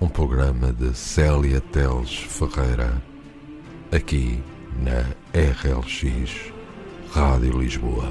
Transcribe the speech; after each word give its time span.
um 0.00 0.08
programa 0.08 0.72
de 0.72 0.96
Célia 0.96 1.60
Teles 1.60 2.16
Ferreira, 2.16 3.02
aqui 3.92 4.42
na 4.82 5.00
RLX 5.38 6.52
Rádio 7.10 7.60
Lisboa. 7.60 8.10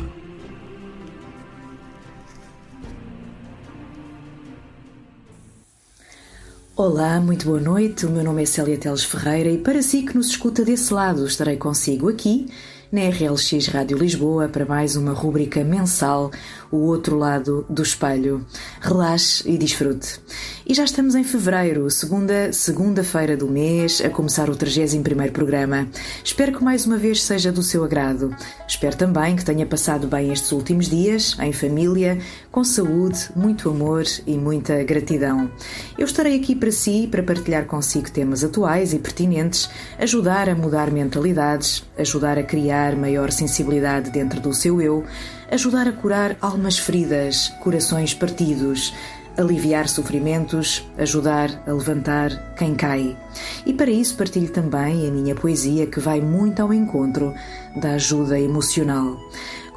Olá, 6.76 7.20
muito 7.20 7.48
boa 7.48 7.60
noite. 7.60 8.06
O 8.06 8.12
meu 8.12 8.24
nome 8.24 8.44
é 8.44 8.46
Célia 8.46 8.78
Teles 8.78 9.04
Ferreira 9.04 9.50
e 9.50 9.58
para 9.58 9.82
si 9.82 10.04
que 10.04 10.16
nos 10.16 10.28
escuta 10.28 10.64
desse 10.64 10.94
lado, 10.94 11.26
estarei 11.26 11.58
consigo 11.58 12.08
aqui 12.08 12.48
na 12.92 13.02
RLX 13.10 13.68
Rádio 13.68 13.98
Lisboa 13.98 14.48
para 14.48 14.66
mais 14.66 14.96
uma 14.96 15.14
rúbrica 15.14 15.64
mensal, 15.64 16.32
O 16.72 16.78
Outro 16.78 17.18
Lado 17.18 17.66
do 17.70 17.82
Espelho. 17.82 18.46
Relaxe 18.80 19.50
e 19.50 19.58
desfrute. 19.58 20.20
E 20.66 20.73
já 20.73 20.84
estamos 20.84 21.16
em 21.16 21.23
fevereiro, 21.23 21.90
segunda 21.90 22.53
segunda-feira 22.53 23.36
do 23.36 23.48
mês, 23.48 24.02
a 24.02 24.09
começar 24.09 24.50
o 24.50 24.56
31º 24.56 25.31
programa. 25.31 25.88
Espero 26.23 26.52
que 26.52 26.64
mais 26.64 26.86
uma 26.86 26.97
vez 26.97 27.23
seja 27.23 27.52
do 27.52 27.64
seu 27.64 27.84
agrado. 27.84 28.36
Espero 28.67 28.95
também 28.95 29.36
que 29.36 29.44
tenha 29.44 29.66
passado 29.66 30.08
bem 30.08 30.31
estes 30.31 30.52
últimos 30.52 30.88
dias, 30.88 31.36
em 31.40 31.52
família, 31.52 32.20
com 32.52 32.64
saúde, 32.64 33.30
muito 33.36 33.70
amor 33.70 34.03
e 34.28 34.38
muita 34.38 34.84
gratidão. 34.84 35.50
Eu 35.97 36.06
estarei 36.06 36.38
aqui 36.38 36.56
para 36.56 36.72
si, 36.72 37.08
para 37.09 37.23
partilhar 37.23 37.66
consigo 37.66 38.12
temas 38.12 38.44
atuais 38.44 38.94
e 38.94 39.00
pertinentes, 39.00 39.70
ajudar 39.97 40.47
a 40.47 40.56
mudar 40.56 40.92
mentalidades, 40.92 41.84
ajudar 41.97 42.38
a 42.38 42.44
criar 42.44 42.95
maior 42.95 43.31
sensibilidade 43.31 44.12
dentro 44.12 44.40
do 44.40 44.53
seu 44.53 44.80
eu, 44.80 45.03
ajudar 45.52 45.88
a 45.88 45.92
curar 45.92 46.38
almas 46.42 46.78
feridas, 46.78 47.50
corações 47.59 48.14
partidos, 48.14 48.94
aliviar 49.38 49.88
sofrimentos, 49.88 50.86
ajudar 50.97 51.64
a 51.66 51.72
levantar 51.72 52.53
quem 52.56 52.75
cai. 52.75 53.17
E 53.66 53.73
para 53.73 53.89
isso 53.89 54.17
partilho 54.17 54.52
também 54.52 55.08
a 55.08 55.11
minha 55.11 55.36
poesia 55.36 55.88
que 55.88 56.00
vai 56.00 56.19
muito 56.19 56.61
ao 56.61 56.73
encontro 56.73 57.33
da 57.75 57.91
ajuda 57.91 58.39
emocional. 58.39 59.17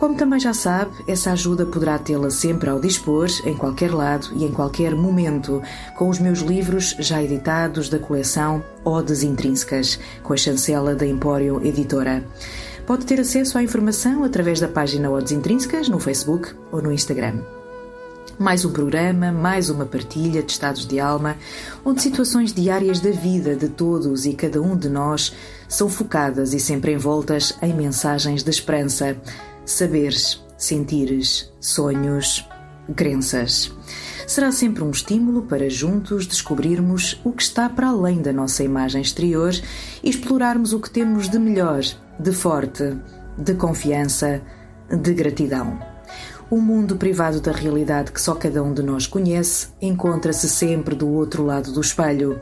Como 0.02 0.16
também 0.16 0.40
já 0.40 0.52
sabe, 0.52 0.90
essa 1.06 1.30
ajuda 1.30 1.64
poderá 1.64 1.96
tê-la 1.96 2.28
sempre 2.28 2.68
ao 2.68 2.80
dispor, 2.80 3.28
em 3.46 3.54
qualquer 3.54 3.94
lado 3.94 4.30
e 4.34 4.44
em 4.44 4.50
qualquer 4.50 4.96
momento, 4.96 5.62
com 5.96 6.08
os 6.08 6.18
meus 6.18 6.40
livros 6.40 6.96
já 6.98 7.22
editados 7.22 7.88
da 7.88 8.00
coleção 8.00 8.64
Odes 8.84 9.22
Intrínsecas, 9.22 10.00
com 10.24 10.32
a 10.32 10.36
chancela 10.36 10.96
da 10.96 11.06
Empório 11.06 11.64
Editora. 11.64 12.24
Pode 12.86 13.06
ter 13.06 13.20
acesso 13.20 13.56
à 13.56 13.62
informação 13.62 14.24
através 14.24 14.58
da 14.58 14.66
página 14.66 15.08
Odes 15.08 15.30
Intrínsecas 15.30 15.88
no 15.88 16.00
Facebook 16.00 16.52
ou 16.72 16.82
no 16.82 16.90
Instagram. 16.92 17.40
Mais 18.38 18.64
um 18.64 18.72
programa, 18.72 19.30
mais 19.30 19.70
uma 19.70 19.86
partilha 19.86 20.42
de 20.42 20.50
estados 20.50 20.84
de 20.84 20.98
alma, 20.98 21.36
onde 21.84 22.02
situações 22.02 22.52
diárias 22.52 22.98
da 22.98 23.10
vida 23.10 23.54
de 23.54 23.68
todos 23.68 24.26
e 24.26 24.32
cada 24.32 24.60
um 24.60 24.76
de 24.76 24.88
nós 24.88 25.32
são 25.68 25.88
focadas 25.88 26.52
e 26.54 26.58
sempre 26.58 26.92
envoltas 26.92 27.56
em 27.62 27.72
mensagens 27.72 28.42
de 28.42 28.50
esperança, 28.50 29.16
saberes, 29.64 30.42
sentires, 30.58 31.52
sonhos, 31.60 32.44
crenças. 32.96 33.70
Será 34.26 34.50
sempre 34.50 34.82
um 34.82 34.90
estímulo 34.90 35.42
para 35.42 35.70
juntos 35.70 36.26
descobrirmos 36.26 37.20
o 37.22 37.32
que 37.32 37.42
está 37.42 37.68
para 37.68 37.88
além 37.88 38.20
da 38.20 38.32
nossa 38.32 38.64
imagem 38.64 39.02
exterior 39.02 39.52
e 40.02 40.10
explorarmos 40.10 40.72
o 40.72 40.80
que 40.80 40.90
temos 40.90 41.28
de 41.28 41.38
melhor, 41.38 41.82
de 42.18 42.32
forte, 42.32 42.96
de 43.36 43.54
confiança, 43.54 44.40
de 44.90 45.14
gratidão. 45.14 45.78
O 46.50 46.60
mundo 46.60 46.96
privado 46.96 47.40
da 47.40 47.50
realidade 47.50 48.12
que 48.12 48.20
só 48.20 48.34
cada 48.34 48.62
um 48.62 48.74
de 48.74 48.82
nós 48.82 49.06
conhece 49.06 49.68
encontra-se 49.80 50.48
sempre 50.48 50.94
do 50.94 51.08
outro 51.08 51.44
lado 51.44 51.72
do 51.72 51.80
espelho. 51.80 52.40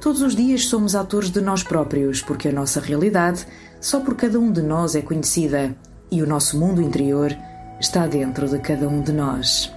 Todos 0.00 0.22
os 0.22 0.34
dias 0.34 0.66
somos 0.66 0.94
atores 0.94 1.30
de 1.30 1.42
nós 1.42 1.62
próprios, 1.62 2.22
porque 2.22 2.48
a 2.48 2.52
nossa 2.52 2.80
realidade 2.80 3.46
só 3.78 4.00
por 4.00 4.14
cada 4.14 4.40
um 4.40 4.50
de 4.50 4.62
nós 4.62 4.94
é 4.94 5.02
conhecida 5.02 5.76
e 6.10 6.22
o 6.22 6.26
nosso 6.26 6.58
mundo 6.58 6.80
interior 6.80 7.36
está 7.78 8.06
dentro 8.06 8.48
de 8.48 8.58
cada 8.58 8.88
um 8.88 9.02
de 9.02 9.12
nós. 9.12 9.70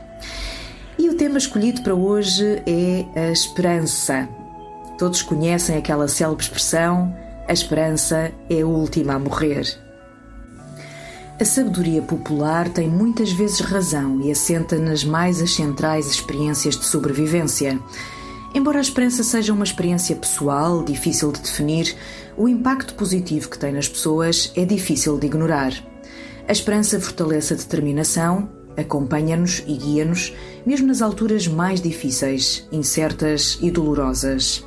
E 0.97 1.09
o 1.09 1.17
tema 1.17 1.37
escolhido 1.37 1.81
para 1.81 1.93
hoje 1.93 2.61
é 2.65 3.05
a 3.19 3.31
esperança. 3.31 4.29
Todos 4.97 5.21
conhecem 5.21 5.77
aquela 5.77 6.07
célebre 6.07 6.43
expressão: 6.43 7.13
a 7.47 7.53
esperança 7.53 8.31
é 8.49 8.61
a 8.61 8.65
última 8.65 9.13
a 9.13 9.19
morrer. 9.19 9.77
A 11.39 11.45
sabedoria 11.45 12.01
popular 12.01 12.69
tem 12.69 12.87
muitas 12.87 13.31
vezes 13.31 13.59
razão 13.59 14.21
e 14.21 14.31
assenta 14.31 14.77
nas 14.77 15.03
mais 15.03 15.37
centrais 15.51 16.07
experiências 16.07 16.77
de 16.77 16.85
sobrevivência. 16.85 17.79
Embora 18.53 18.77
a 18.77 18.81
esperança 18.81 19.23
seja 19.23 19.51
uma 19.51 19.63
experiência 19.63 20.15
pessoal, 20.15 20.83
difícil 20.83 21.31
de 21.31 21.41
definir, 21.41 21.95
o 22.37 22.47
impacto 22.47 22.93
positivo 22.93 23.49
que 23.49 23.57
tem 23.57 23.73
nas 23.73 23.89
pessoas 23.89 24.51
é 24.55 24.63
difícil 24.63 25.17
de 25.17 25.25
ignorar. 25.25 25.73
A 26.47 26.51
esperança 26.51 26.99
fortalece 26.99 27.53
a 27.53 27.57
determinação, 27.57 28.49
acompanha-nos 28.77 29.63
e 29.65 29.75
guia-nos, 29.75 30.33
mesmo 30.65 30.87
nas 30.87 31.01
alturas 31.01 31.47
mais 31.47 31.81
difíceis, 31.81 32.67
incertas 32.71 33.57
e 33.61 33.71
dolorosas. 33.71 34.63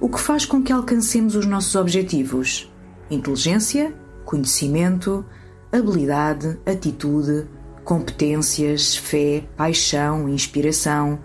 O 0.00 0.08
que 0.08 0.18
faz 0.18 0.46
com 0.46 0.62
que 0.62 0.72
alcancemos 0.72 1.36
os 1.36 1.44
nossos 1.44 1.74
objetivos? 1.74 2.72
Inteligência, 3.10 3.94
conhecimento, 4.24 5.22
habilidade, 5.70 6.58
atitude, 6.64 7.46
competências, 7.84 8.96
fé, 8.96 9.44
paixão, 9.58 10.26
inspiração, 10.26 11.18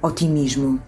otimismo. 0.00 0.80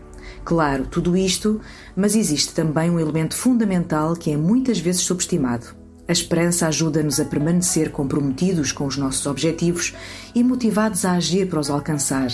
Claro, 0.45 0.87
tudo 0.87 1.17
isto, 1.17 1.61
mas 1.97 2.15
existe 2.15 2.55
também 2.55 2.91
um 2.91 3.01
elemento 3.01 3.35
fundamental 3.35 4.15
que 4.15 4.31
é 4.31 4.37
muitas 4.37 4.79
vezes 4.79 5.01
subestimado. 5.01 5.75
A 6.07 6.13
esperança 6.13 6.69
ajuda-nos 6.69 7.19
a 7.19 7.25
permanecer 7.25 7.91
comprometidos 7.91 8.71
com 8.71 8.87
os 8.87 8.97
nossos 8.97 9.27
objetivos 9.27 9.97
e 10.33 10.45
motivados 10.45 11.05
a 11.05 11.15
agir 11.15 11.49
para 11.49 11.59
os 11.59 11.71
alcançar. 11.71 12.29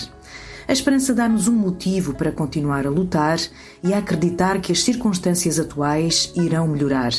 A 0.67 0.71
esperança 0.73 1.13
dá-nos 1.13 1.47
um 1.47 1.55
motivo 1.55 2.13
para 2.13 2.31
continuar 2.31 2.87
a 2.87 2.89
lutar 2.89 3.39
e 3.83 3.93
a 3.93 3.97
acreditar 3.97 4.61
que 4.61 4.71
as 4.71 4.81
circunstâncias 4.81 5.59
atuais 5.59 6.31
irão 6.35 6.67
melhorar 6.67 7.11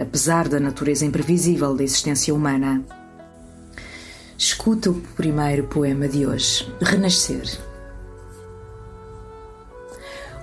apesar 0.00 0.48
da 0.48 0.58
natureza 0.58 1.04
imprevisível 1.04 1.76
da 1.76 1.84
existência 1.84 2.34
humana. 2.34 2.82
Escuta 4.36 4.90
o 4.90 4.94
primeiro 4.94 5.64
poema 5.64 6.08
de 6.08 6.26
hoje, 6.26 6.66
Renascer. 6.80 7.60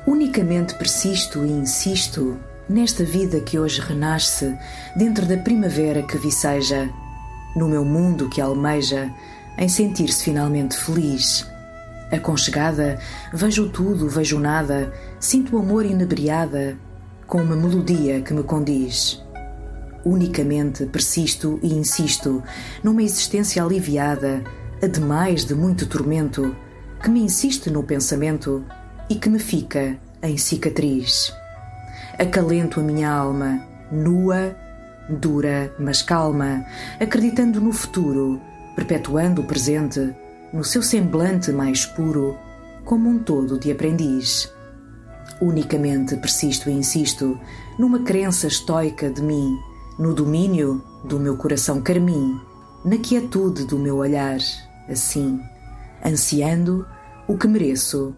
Unicamente 0.06 0.76
persisto 0.76 1.44
e 1.44 1.50
insisto 1.50 2.38
nesta 2.70 3.04
vida 3.04 3.40
que 3.42 3.58
hoje 3.58 3.82
renasce, 3.82 4.56
dentro 4.96 5.26
da 5.26 5.38
primavera 5.38 6.04
que 6.04 6.18
viceja, 6.18 6.90
no 7.56 7.68
meu 7.68 7.84
mundo 7.84 8.30
que 8.30 8.40
almeja, 8.40 9.12
em 9.58 9.68
sentir-se 9.68 10.24
finalmente 10.24 10.78
feliz. 10.78 11.46
Aconchegada, 12.12 13.00
vejo 13.34 13.70
tudo, 13.70 14.08
vejo 14.08 14.40
nada, 14.40 14.94
sinto 15.20 15.56
o 15.56 15.60
amor 15.60 15.86
inebriada, 15.86 16.78
com 17.26 17.42
uma 17.42 17.56
melodia 17.56 18.22
que 18.22 18.34
me 18.34 18.44
condiz. 18.44 19.22
Unicamente 20.06 20.86
persisto 20.86 21.60
e 21.62 21.74
insisto 21.74 22.42
numa 22.82 23.04
existência 23.04 23.62
aliviada, 23.62 24.42
a 24.82 24.88
demais 24.88 25.44
de 25.44 25.54
muito 25.54 25.86
tormento, 25.86 26.56
que 27.04 27.10
me 27.10 27.22
insiste 27.22 27.70
no 27.70 27.84
pensamento 27.84 28.64
e 29.10 29.16
que 29.16 29.30
me 29.30 29.40
fica 29.40 29.98
em 30.22 30.38
cicatriz. 30.38 31.34
Acalento 32.18 32.80
a 32.80 32.84
minha 32.84 33.12
alma, 33.12 33.62
nua, 33.92 34.56
dura, 35.10 35.74
mas 35.78 36.02
calma, 36.02 36.66
acreditando 37.00 37.60
no 37.60 37.74
futuro, 37.74 38.42
perpetuando 38.76 39.42
o 39.42 39.46
presente, 39.46 40.16
no 40.54 40.64
seu 40.64 40.82
semblante 40.82 41.52
mais 41.52 41.86
puro, 41.86 42.38
como 42.86 43.10
um 43.10 43.20
todo 43.20 43.60
de 43.60 43.72
aprendiz. 43.72 44.52
Unicamente 45.42 46.16
persisto 46.18 46.70
e 46.70 46.74
insisto 46.74 47.40
numa 47.78 48.00
crença 48.00 48.48
estoica 48.48 49.10
de 49.10 49.22
mim, 49.22 49.56
no 50.00 50.14
domínio 50.14 50.84
do 51.04 51.20
meu 51.20 51.38
coração 51.38 51.82
carmim, 51.82 52.40
na 52.84 52.98
quietude 52.98 53.66
do 53.66 53.78
meu 53.78 53.98
olhar, 53.98 54.40
assim, 54.90 55.40
ansiando 56.06 56.88
o 57.28 57.38
que 57.38 57.48
mereço 57.48 58.16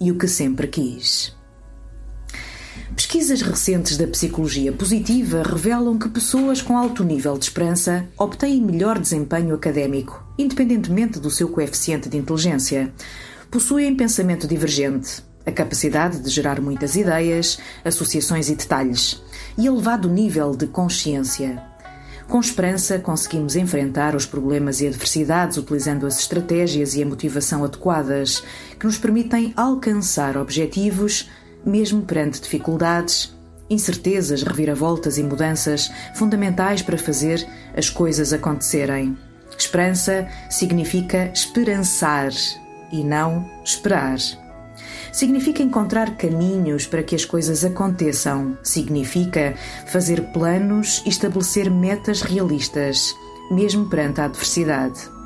e 0.00 0.10
o 0.10 0.18
que 0.18 0.26
sempre 0.26 0.66
quis. 0.68 1.37
Pesquisas 2.98 3.42
recentes 3.42 3.96
da 3.96 4.08
psicologia 4.08 4.72
positiva 4.72 5.44
revelam 5.44 5.96
que 5.96 6.08
pessoas 6.08 6.60
com 6.60 6.76
alto 6.76 7.04
nível 7.04 7.38
de 7.38 7.44
esperança 7.44 8.04
obtêm 8.18 8.60
melhor 8.60 8.98
desempenho 8.98 9.54
académico, 9.54 10.26
independentemente 10.36 11.20
do 11.20 11.30
seu 11.30 11.48
coeficiente 11.48 12.08
de 12.08 12.16
inteligência. 12.16 12.92
Possuem 13.52 13.94
pensamento 13.94 14.48
divergente, 14.48 15.22
a 15.46 15.52
capacidade 15.52 16.18
de 16.18 16.28
gerar 16.28 16.60
muitas 16.60 16.96
ideias, 16.96 17.60
associações 17.84 18.50
e 18.50 18.56
detalhes, 18.56 19.22
e 19.56 19.68
elevado 19.68 20.10
nível 20.10 20.56
de 20.56 20.66
consciência. 20.66 21.62
Com 22.28 22.40
esperança, 22.40 22.98
conseguimos 22.98 23.56
enfrentar 23.56 24.14
os 24.14 24.26
problemas 24.26 24.82
e 24.82 24.86
adversidades 24.86 25.56
utilizando 25.56 26.04
as 26.04 26.18
estratégias 26.18 26.94
e 26.94 27.02
a 27.02 27.06
motivação 27.06 27.64
adequadas 27.64 28.42
que 28.78 28.84
nos 28.84 28.98
permitem 28.98 29.54
alcançar 29.56 30.36
objetivos, 30.36 31.30
mesmo 31.64 32.02
perante 32.02 32.40
dificuldades, 32.40 33.36
incertezas, 33.70 34.42
reviravoltas 34.42 35.18
e 35.18 35.22
mudanças 35.22 35.90
fundamentais 36.14 36.82
para 36.82 36.98
fazer 36.98 37.46
as 37.76 37.90
coisas 37.90 38.32
acontecerem. 38.32 39.16
Esperança 39.56 40.28
significa 40.48 41.30
esperançar 41.34 42.30
e 42.92 43.02
não 43.02 43.48
esperar. 43.64 44.18
Significa 45.12 45.62
encontrar 45.62 46.16
caminhos 46.16 46.86
para 46.86 47.02
que 47.02 47.14
as 47.14 47.24
coisas 47.24 47.64
aconteçam. 47.64 48.56
Significa 48.62 49.54
fazer 49.86 50.22
planos 50.32 51.02
e 51.04 51.08
estabelecer 51.08 51.70
metas 51.70 52.22
realistas, 52.22 53.14
mesmo 53.50 53.88
perante 53.88 54.20
a 54.20 54.26
adversidade. 54.26 55.17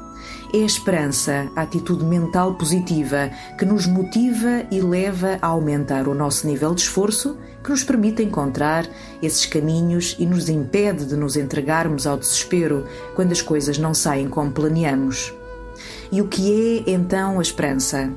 É 0.54 0.58
a 0.58 0.66
esperança, 0.66 1.50
a 1.56 1.62
atitude 1.62 2.04
mental 2.04 2.56
positiva, 2.56 3.30
que 3.58 3.64
nos 3.64 3.86
motiva 3.86 4.66
e 4.70 4.82
leva 4.82 5.38
a 5.40 5.46
aumentar 5.46 6.06
o 6.06 6.14
nosso 6.14 6.46
nível 6.46 6.74
de 6.74 6.82
esforço, 6.82 7.38
que 7.64 7.70
nos 7.70 7.82
permite 7.82 8.22
encontrar 8.22 8.86
esses 9.22 9.46
caminhos 9.46 10.14
e 10.18 10.26
nos 10.26 10.50
impede 10.50 11.06
de 11.06 11.16
nos 11.16 11.36
entregarmos 11.36 12.06
ao 12.06 12.18
desespero 12.18 12.86
quando 13.14 13.32
as 13.32 13.40
coisas 13.40 13.78
não 13.78 13.94
saem 13.94 14.28
como 14.28 14.52
planeamos. 14.52 15.32
E 16.10 16.20
o 16.20 16.28
que 16.28 16.84
é 16.86 16.90
então 16.90 17.38
a 17.38 17.42
esperança? 17.42 18.10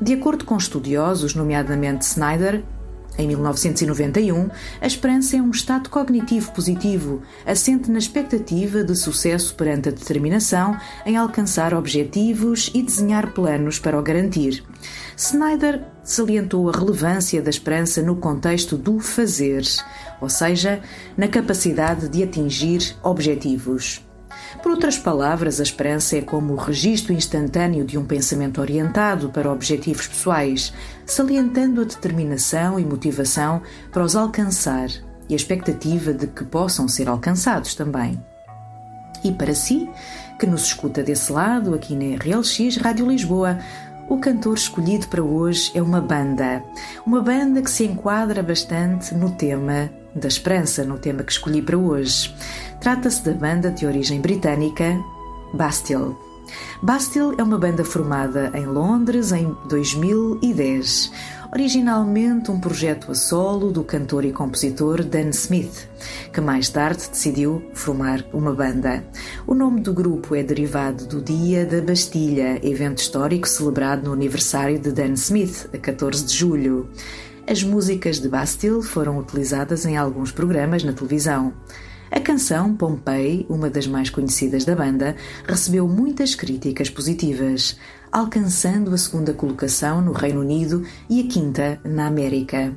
De 0.00 0.12
acordo 0.12 0.44
com 0.44 0.56
estudiosos, 0.56 1.34
nomeadamente 1.34 2.04
Snyder, 2.04 2.62
em 3.18 3.26
1991, 3.28 4.48
a 4.80 4.86
esperança 4.86 5.36
é 5.36 5.42
um 5.42 5.50
estado 5.50 5.90
cognitivo 5.90 6.50
positivo, 6.52 7.22
assente 7.46 7.90
na 7.90 7.98
expectativa 7.98 8.82
de 8.82 8.96
sucesso 8.96 9.54
perante 9.54 9.88
a 9.88 9.92
determinação 9.92 10.76
em 11.04 11.16
alcançar 11.16 11.74
objetivos 11.74 12.70
e 12.74 12.82
desenhar 12.82 13.32
planos 13.32 13.78
para 13.78 13.98
o 13.98 14.02
garantir. 14.02 14.64
Snyder 15.16 15.84
salientou 16.02 16.68
a 16.68 16.72
relevância 16.72 17.42
da 17.42 17.50
esperança 17.50 18.02
no 18.02 18.16
contexto 18.16 18.76
do 18.76 18.98
fazer, 18.98 19.62
ou 20.20 20.28
seja, 20.28 20.80
na 21.16 21.28
capacidade 21.28 22.08
de 22.08 22.22
atingir 22.22 22.96
objetivos. 23.02 24.02
Por 24.60 24.72
outras 24.72 24.98
palavras, 24.98 25.60
a 25.60 25.62
esperança 25.62 26.16
é 26.16 26.20
como 26.20 26.52
o 26.52 26.56
registro 26.56 27.12
instantâneo 27.12 27.84
de 27.84 27.96
um 27.96 28.04
pensamento 28.04 28.60
orientado 28.60 29.28
para 29.30 29.50
objetivos 29.50 30.06
pessoais, 30.06 30.72
salientando 31.06 31.80
a 31.80 31.84
determinação 31.84 32.78
e 32.78 32.84
motivação 32.84 33.62
para 33.90 34.04
os 34.04 34.16
alcançar 34.16 34.88
e 35.28 35.34
a 35.34 35.36
expectativa 35.36 36.12
de 36.12 36.26
que 36.26 36.44
possam 36.44 36.88
ser 36.88 37.08
alcançados 37.08 37.74
também. 37.74 38.20
E 39.24 39.30
para 39.30 39.54
si, 39.54 39.88
que 40.38 40.46
nos 40.46 40.64
escuta 40.64 41.02
desse 41.02 41.32
lado, 41.32 41.74
aqui 41.74 41.94
na 41.94 42.16
RLX 42.16 42.76
Rádio 42.76 43.06
Lisboa, 43.06 43.58
o 44.08 44.18
cantor 44.18 44.54
escolhido 44.54 45.06
para 45.06 45.22
hoje 45.22 45.70
é 45.74 45.80
uma 45.80 46.00
banda. 46.00 46.62
Uma 47.06 47.22
banda 47.22 47.62
que 47.62 47.70
se 47.70 47.84
enquadra 47.84 48.42
bastante 48.42 49.14
no 49.14 49.30
tema 49.30 49.90
da 50.14 50.28
esperança, 50.28 50.84
no 50.84 50.98
tema 50.98 51.22
que 51.22 51.32
escolhi 51.32 51.62
para 51.62 51.78
hoje. 51.78 52.34
Trata-se 52.82 53.22
da 53.22 53.32
banda 53.32 53.70
de 53.70 53.86
origem 53.86 54.20
britânica 54.20 55.00
Bastille. 55.54 56.16
Bastille 56.82 57.36
é 57.38 57.42
uma 57.44 57.56
banda 57.56 57.84
formada 57.84 58.50
em 58.54 58.66
Londres 58.66 59.30
em 59.30 59.56
2010, 59.68 61.12
originalmente 61.52 62.50
um 62.50 62.58
projeto 62.58 63.12
a 63.12 63.14
solo 63.14 63.70
do 63.70 63.84
cantor 63.84 64.24
e 64.24 64.32
compositor 64.32 65.04
Dan 65.04 65.28
Smith, 65.28 65.88
que 66.32 66.40
mais 66.40 66.70
tarde 66.70 67.08
decidiu 67.08 67.62
formar 67.72 68.24
uma 68.32 68.52
banda. 68.52 69.04
O 69.46 69.54
nome 69.54 69.80
do 69.80 69.94
grupo 69.94 70.34
é 70.34 70.42
derivado 70.42 71.06
do 71.06 71.22
Dia 71.22 71.64
da 71.64 71.80
Bastilha, 71.80 72.58
evento 72.66 72.98
histórico 72.98 73.48
celebrado 73.48 74.06
no 74.06 74.12
aniversário 74.12 74.80
de 74.80 74.90
Dan 74.90 75.12
Smith, 75.12 75.68
a 75.72 75.78
14 75.78 76.24
de 76.24 76.36
julho. 76.36 76.90
As 77.46 77.62
músicas 77.62 78.18
de 78.18 78.28
Bastille 78.28 78.82
foram 78.82 79.18
utilizadas 79.18 79.86
em 79.86 79.96
alguns 79.96 80.32
programas 80.32 80.82
na 80.82 80.92
televisão. 80.92 81.54
A 82.14 82.20
canção 82.20 82.76
Pompei, 82.76 83.46
uma 83.48 83.70
das 83.70 83.86
mais 83.86 84.10
conhecidas 84.10 84.66
da 84.66 84.76
banda, 84.76 85.16
recebeu 85.48 85.88
muitas 85.88 86.34
críticas 86.34 86.90
positivas, 86.90 87.78
alcançando 88.12 88.92
a 88.92 88.98
segunda 88.98 89.32
colocação 89.32 90.02
no 90.02 90.12
Reino 90.12 90.42
Unido 90.42 90.84
e 91.08 91.22
a 91.22 91.26
quinta 91.26 91.80
na 91.82 92.06
América. 92.06 92.76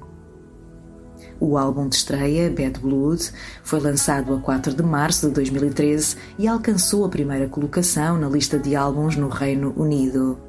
O 1.37 1.57
álbum 1.57 1.89
de 1.89 1.97
estreia, 1.97 2.49
Bad 2.49 2.79
Blood, 2.79 3.29
foi 3.61 3.81
lançado 3.81 4.33
a 4.33 4.39
4 4.39 4.73
de 4.73 4.83
março 4.83 5.27
de 5.27 5.33
2013 5.33 6.15
e 6.39 6.47
alcançou 6.47 7.03
a 7.03 7.09
primeira 7.09 7.49
colocação 7.49 8.17
na 8.17 8.29
lista 8.29 8.57
de 8.57 8.73
álbuns 8.73 9.17
no 9.17 9.27
Reino 9.27 9.73
Unido. 9.75 10.39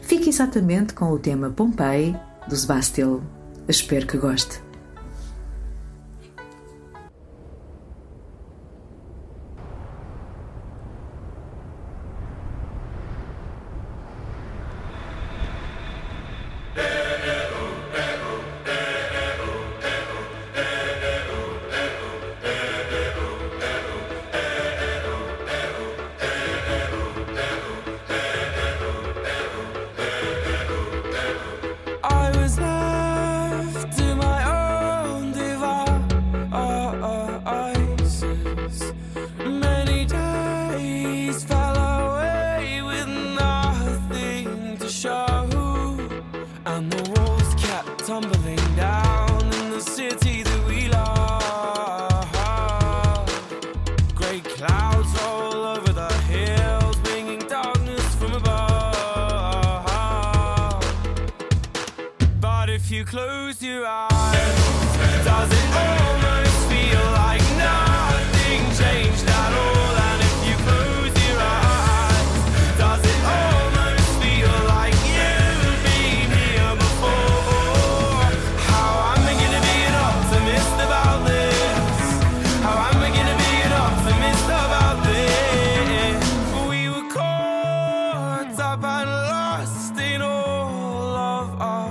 Fique 0.00 0.30
exatamente 0.30 0.94
com 0.94 1.12
o 1.12 1.18
tema 1.18 1.50
Pompei, 1.50 2.16
dos 2.48 2.64
Bastille. 2.64 3.20
Espero 3.68 4.06
que 4.06 4.16
goste. 4.16 4.65
I 89.58 89.64
sustain 89.64 90.20
all 90.20 91.16
of 91.16 91.58
our 91.58 91.90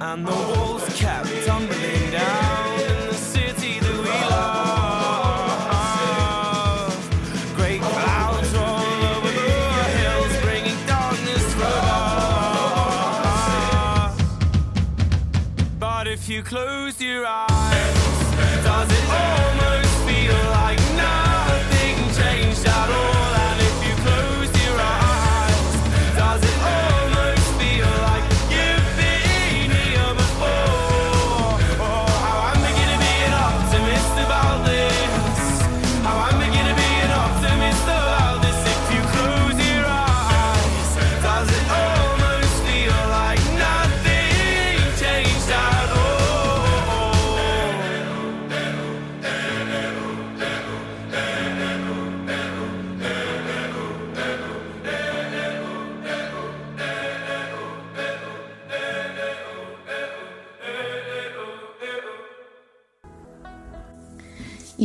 and 0.00 0.26
the 0.26 0.32
walls 0.32 0.84
kept 0.96 1.28
tumbling 1.46 2.10
down 2.10 2.80
in 2.80 3.06
the 3.08 3.14
city 3.14 3.78
that 3.78 3.92
we 3.92 4.10
love. 4.30 4.74
Great 7.54 7.80
clouds 7.80 8.52
roll 8.54 9.04
over 9.14 9.30
the 9.30 9.50
hills, 9.98 10.36
bringing 10.42 10.78
darkness 10.86 11.54
from 11.54 11.78
above. 13.62 14.18
But 15.78 16.08
if 16.08 16.28
you 16.28 16.42
close 16.42 16.83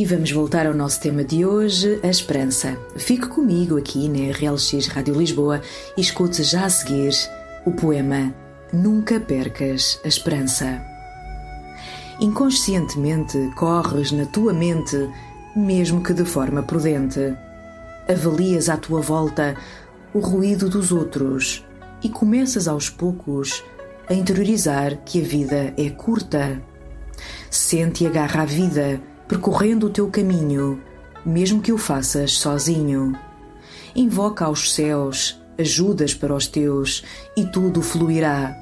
E 0.00 0.04
vamos 0.06 0.32
voltar 0.32 0.66
ao 0.66 0.72
nosso 0.72 0.98
tema 0.98 1.22
de 1.22 1.44
hoje, 1.44 2.00
a 2.02 2.06
esperança. 2.06 2.74
Fique 2.96 3.28
comigo 3.28 3.76
aqui 3.76 4.08
na 4.08 4.32
RLX 4.32 4.86
Rádio 4.86 5.14
Lisboa 5.14 5.60
e 5.94 6.00
escute 6.00 6.42
já 6.42 6.64
a 6.64 6.70
seguir 6.70 7.12
o 7.66 7.72
poema 7.72 8.34
Nunca 8.72 9.20
Percas 9.20 10.00
a 10.02 10.08
Esperança. 10.08 10.80
Inconscientemente 12.18 13.52
corres 13.56 14.10
na 14.10 14.24
tua 14.24 14.54
mente, 14.54 14.96
mesmo 15.54 16.02
que 16.02 16.14
de 16.14 16.24
forma 16.24 16.62
prudente. 16.62 17.36
Avalias 18.08 18.70
à 18.70 18.78
tua 18.78 19.02
volta 19.02 19.54
o 20.14 20.20
ruído 20.20 20.70
dos 20.70 20.92
outros 20.92 21.62
e 22.02 22.08
começas 22.08 22.66
aos 22.66 22.88
poucos 22.88 23.62
a 24.08 24.14
interiorizar 24.14 24.96
que 25.04 25.20
a 25.20 25.24
vida 25.24 25.74
é 25.76 25.90
curta. 25.90 26.58
Sente 27.50 28.04
e 28.04 28.06
agarra 28.06 28.44
a 28.44 28.46
vida, 28.46 28.98
percorrendo 29.30 29.86
o 29.86 29.90
teu 29.90 30.08
caminho, 30.08 30.82
mesmo 31.24 31.62
que 31.62 31.72
o 31.72 31.78
faças 31.78 32.32
sozinho. 32.32 33.16
Invoca 33.94 34.44
aos 34.44 34.74
céus 34.74 35.40
ajudas 35.56 36.12
para 36.12 36.34
os 36.34 36.48
teus 36.48 37.04
e 37.36 37.46
tudo 37.46 37.80
fluirá. 37.80 38.56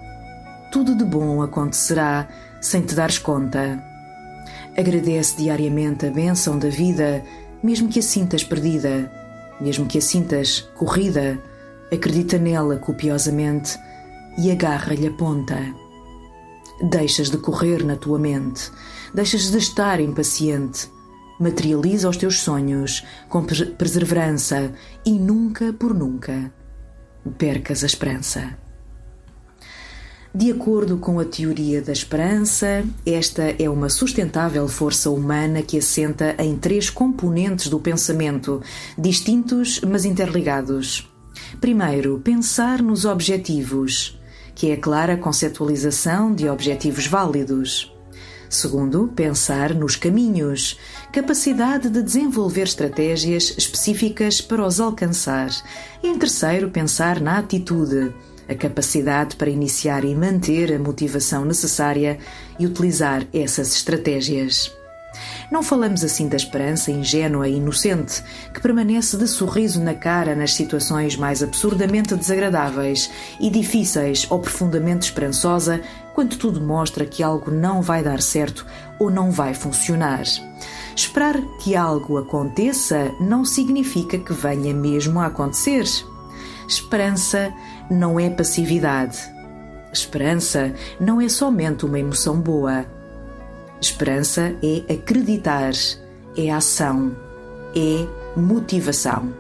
Tudo 0.70 0.94
de 0.94 1.06
bom 1.06 1.40
acontecerá 1.40 2.28
sem 2.60 2.82
te 2.82 2.94
dares 2.94 3.18
conta. 3.18 3.82
Agradece 4.76 5.38
diariamente 5.38 6.04
a 6.04 6.10
bênção 6.10 6.58
da 6.58 6.68
vida, 6.68 7.24
mesmo 7.62 7.88
que 7.88 8.00
a 8.00 8.02
sintas 8.02 8.44
perdida, 8.44 9.10
mesmo 9.58 9.86
que 9.86 9.96
a 9.96 10.02
sintas 10.02 10.68
corrida. 10.76 11.38
Acredita 11.90 12.36
nela 12.36 12.76
copiosamente 12.76 13.78
e 14.36 14.50
agarra-lhe 14.50 15.06
a 15.06 15.12
ponta. 15.12 15.87
Deixas 16.82 17.30
de 17.30 17.38
correr 17.38 17.84
na 17.84 17.96
tua 17.96 18.18
mente, 18.18 18.70
deixas 19.12 19.50
de 19.50 19.58
estar 19.58 20.00
impaciente. 20.00 20.88
Materializa 21.40 22.08
os 22.08 22.16
teus 22.16 22.40
sonhos 22.40 23.04
com 23.28 23.44
perseverança 23.44 24.72
e 25.04 25.12
nunca 25.12 25.72
por 25.72 25.94
nunca 25.94 26.52
percas 27.36 27.82
a 27.82 27.86
esperança. 27.86 28.56
De 30.34 30.52
acordo 30.52 30.98
com 30.98 31.18
a 31.18 31.24
teoria 31.24 31.80
da 31.80 31.92
esperança, 31.92 32.84
esta 33.04 33.42
é 33.58 33.68
uma 33.68 33.88
sustentável 33.88 34.68
força 34.68 35.10
humana 35.10 35.62
que 35.62 35.78
assenta 35.78 36.36
em 36.38 36.56
três 36.56 36.90
componentes 36.90 37.68
do 37.68 37.80
pensamento, 37.80 38.62
distintos 38.96 39.80
mas 39.80 40.04
interligados. 40.04 41.10
Primeiro, 41.60 42.20
pensar 42.22 42.82
nos 42.82 43.04
objetivos, 43.04 44.17
que 44.58 44.72
é 44.72 44.74
a 44.74 44.76
clara 44.76 45.16
conceptualização 45.16 46.34
de 46.34 46.48
objetivos 46.48 47.06
válidos. 47.06 47.94
Segundo, 48.50 49.06
pensar 49.14 49.72
nos 49.72 49.94
caminhos, 49.94 50.76
capacidade 51.12 51.88
de 51.88 52.02
desenvolver 52.02 52.64
estratégias 52.64 53.54
específicas 53.56 54.40
para 54.40 54.66
os 54.66 54.80
alcançar. 54.80 55.48
E 56.02 56.08
em 56.08 56.18
terceiro, 56.18 56.70
pensar 56.70 57.20
na 57.20 57.38
atitude, 57.38 58.12
a 58.48 58.54
capacidade 58.56 59.36
para 59.36 59.48
iniciar 59.48 60.04
e 60.04 60.12
manter 60.12 60.74
a 60.74 60.78
motivação 60.78 61.44
necessária 61.44 62.18
e 62.58 62.66
utilizar 62.66 63.28
essas 63.32 63.76
estratégias. 63.76 64.76
Não 65.50 65.62
falamos 65.62 66.04
assim 66.04 66.28
da 66.28 66.36
esperança 66.36 66.90
ingênua 66.90 67.48
e 67.48 67.56
inocente, 67.56 68.22
que 68.52 68.60
permanece 68.60 69.16
de 69.16 69.26
sorriso 69.26 69.82
na 69.82 69.94
cara 69.94 70.34
nas 70.36 70.52
situações 70.52 71.16
mais 71.16 71.42
absurdamente 71.42 72.14
desagradáveis 72.14 73.10
e 73.40 73.48
difíceis 73.48 74.26
ou 74.30 74.40
profundamente 74.40 75.06
esperançosa 75.06 75.80
quando 76.14 76.36
tudo 76.36 76.60
mostra 76.60 77.06
que 77.06 77.22
algo 77.22 77.50
não 77.50 77.80
vai 77.80 78.02
dar 78.02 78.20
certo 78.20 78.66
ou 78.98 79.10
não 79.10 79.30
vai 79.30 79.54
funcionar. 79.54 80.24
Esperar 80.94 81.40
que 81.62 81.74
algo 81.76 82.18
aconteça 82.18 83.10
não 83.20 83.44
significa 83.44 84.18
que 84.18 84.32
venha 84.32 84.74
mesmo 84.74 85.20
a 85.20 85.26
acontecer. 85.26 85.84
Esperança 86.68 87.54
não 87.90 88.20
é 88.20 88.28
passividade. 88.28 89.18
Esperança 89.92 90.74
não 91.00 91.20
é 91.20 91.28
somente 91.28 91.86
uma 91.86 91.98
emoção 91.98 92.38
boa. 92.38 92.97
Esperança 93.80 94.56
é 94.62 94.92
acreditar, 94.92 95.72
é 96.36 96.50
ação, 96.50 97.16
é 97.74 98.38
motivação. 98.38 99.32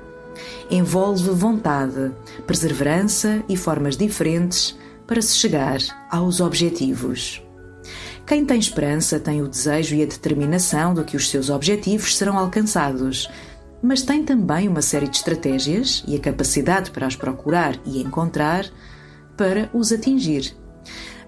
Envolve 0.70 1.30
vontade, 1.30 2.12
perseverança 2.46 3.42
e 3.48 3.56
formas 3.56 3.96
diferentes 3.96 4.78
para 5.06 5.20
se 5.20 5.36
chegar 5.36 5.78
aos 6.10 6.40
objetivos. 6.40 7.42
Quem 8.26 8.44
tem 8.44 8.58
esperança 8.58 9.18
tem 9.18 9.42
o 9.42 9.48
desejo 9.48 9.96
e 9.96 10.02
a 10.02 10.06
determinação 10.06 10.94
de 10.94 11.02
que 11.02 11.16
os 11.16 11.30
seus 11.30 11.50
objetivos 11.50 12.16
serão 12.16 12.38
alcançados, 12.38 13.28
mas 13.82 14.02
tem 14.02 14.22
também 14.22 14.68
uma 14.68 14.82
série 14.82 15.08
de 15.08 15.16
estratégias 15.16 16.04
e 16.06 16.14
a 16.14 16.20
capacidade 16.20 16.90
para 16.90 17.06
as 17.06 17.16
procurar 17.16 17.74
e 17.86 18.02
encontrar 18.02 18.66
para 19.36 19.70
os 19.72 19.90
atingir. 19.90 20.54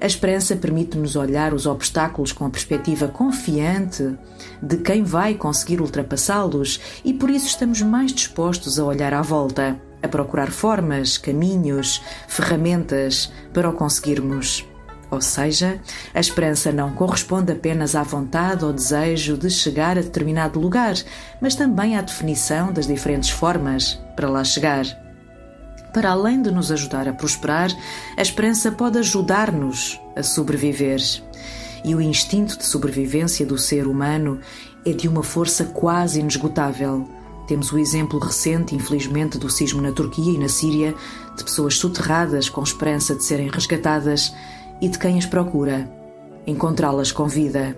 A 0.01 0.07
esperança 0.07 0.57
permite-nos 0.57 1.15
olhar 1.15 1.53
os 1.53 1.67
obstáculos 1.67 2.33
com 2.33 2.47
a 2.47 2.51
perspectiva 2.51 3.07
confiante 3.07 4.17
de 4.63 4.79
quem 4.79 5.05
vai 5.05 5.35
conseguir 5.35 5.83
ultrapassá-los 5.83 6.81
e 7.05 7.13
por 7.13 7.29
isso 7.29 7.47
estamos 7.47 7.83
mais 7.83 8.11
dispostos 8.11 8.79
a 8.79 8.85
olhar 8.85 9.13
à 9.13 9.21
volta, 9.21 9.79
a 10.03 10.09
procurar 10.09 10.51
formas, 10.51 11.19
caminhos, 11.19 12.03
ferramentas 12.27 13.31
para 13.53 13.69
o 13.69 13.75
conseguirmos. 13.75 14.67
Ou 15.11 15.21
seja, 15.21 15.79
a 16.15 16.21
esperança 16.21 16.73
não 16.73 16.95
corresponde 16.95 17.53
apenas 17.53 17.95
à 17.95 18.03
vontade 18.03 18.65
ou 18.65 18.73
desejo 18.73 19.37
de 19.37 19.51
chegar 19.51 19.99
a 19.99 20.03
determinado 20.03 20.59
lugar, 20.59 20.95
mas 21.43 21.55
também 21.55 21.97
à 21.97 22.01
definição 22.01 22.73
das 22.73 22.87
diferentes 22.87 23.29
formas 23.29 24.01
para 24.17 24.31
lá 24.31 24.45
chegar. 24.45 25.10
Para 25.93 26.11
além 26.11 26.41
de 26.41 26.51
nos 26.51 26.71
ajudar 26.71 27.09
a 27.09 27.13
prosperar, 27.13 27.71
a 28.17 28.23
esperança 28.23 28.71
pode 28.71 28.99
ajudar-nos 28.99 30.01
a 30.15 30.23
sobreviver. 30.23 31.01
E 31.85 31.95
o 31.95 32.01
instinto 32.01 32.57
de 32.57 32.65
sobrevivência 32.65 33.45
do 33.45 33.59
ser 33.59 33.87
humano 33.87 34.39
é 34.85 34.93
de 34.93 35.09
uma 35.09 35.23
força 35.23 35.65
quase 35.65 36.21
inesgotável. 36.21 37.09
Temos 37.49 37.73
o 37.73 37.79
exemplo 37.79 38.21
recente, 38.21 38.77
infelizmente, 38.77 39.37
do 39.37 39.51
sismo 39.51 39.83
na 39.83 39.91
Turquia 39.91 40.33
e 40.33 40.39
na 40.39 40.49
Síria, 40.49 40.95
de 41.37 41.43
pessoas 41.43 41.77
soterradas 41.77 42.49
com 42.49 42.63
esperança 42.63 43.15
de 43.15 43.25
serem 43.25 43.49
resgatadas 43.49 44.33
e 44.81 44.89
de 44.89 44.99
quem 44.99 45.19
as 45.19 45.27
procura, 45.27 45.91
encontrá-las 46.47 47.11
com 47.11 47.27
vida. 47.27 47.77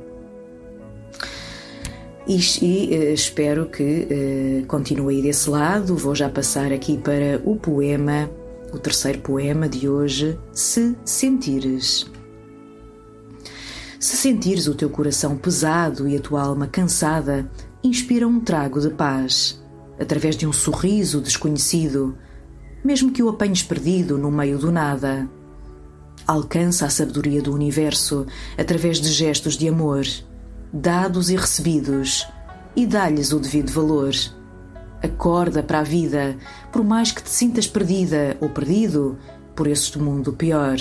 E, 2.27 2.39
e 2.63 2.97
uh, 2.97 3.13
espero 3.13 3.67
que 3.67 4.63
uh, 4.63 4.67
continue 4.67 5.17
aí 5.17 5.23
desse 5.23 5.51
lado. 5.51 5.97
Vou 5.97 6.15
já 6.15 6.29
passar 6.29 6.73
aqui 6.73 6.97
para 6.97 7.41
o 7.45 7.57
poema, 7.57 8.31
o 8.73 8.79
terceiro 8.79 9.19
poema 9.19 9.69
de 9.69 9.89
hoje, 9.89 10.39
Se 10.53 10.97
Sentires. 11.05 12.11
Se 13.99 14.17
sentires 14.17 14.67
o 14.67 14.75
teu 14.75 14.91
coração 14.91 15.37
pesado 15.37 16.09
e 16.09 16.17
a 16.17 16.21
tua 16.21 16.43
alma 16.43 16.67
cansada, 16.67 17.49
inspira 17.85 18.27
um 18.27 18.41
trago 18.41 18.81
de 18.81 18.91
paz, 18.91 19.63
através 19.99 20.37
de 20.37 20.47
um 20.47 20.53
sorriso 20.53 21.21
desconhecido, 21.21 22.17
mesmo 22.85 23.13
que 23.13 23.23
o 23.23 23.29
apanhes 23.29 23.63
perdido 23.63 24.19
no 24.19 24.31
meio 24.31 24.59
do 24.59 24.73
nada. 24.73 25.29
alcança 26.27 26.87
a 26.87 26.91
sabedoria 26.91 27.43
do 27.43 27.53
universo 27.53 28.27
através 28.57 29.01
de 29.01 29.11
gestos 29.13 29.57
de 29.57 29.69
amor, 29.69 30.05
dados 30.73 31.31
e 31.31 31.37
recebidos, 31.37 32.27
e 32.75 32.87
dá-lhes 32.87 33.33
o 33.33 33.39
devido 33.39 33.71
valor. 33.71 34.13
Acorda 35.03 35.63
para 35.63 35.81
a 35.81 35.83
vida, 35.83 36.37
por 36.71 36.85
mais 36.85 37.13
que 37.13 37.23
te 37.23 37.31
sintas 37.31 37.67
perdida 37.67 38.37
ou 38.41 38.49
perdido 38.49 39.19
por 39.55 39.67
este 39.67 39.99
mundo 39.99 40.33
pior. 40.33 40.79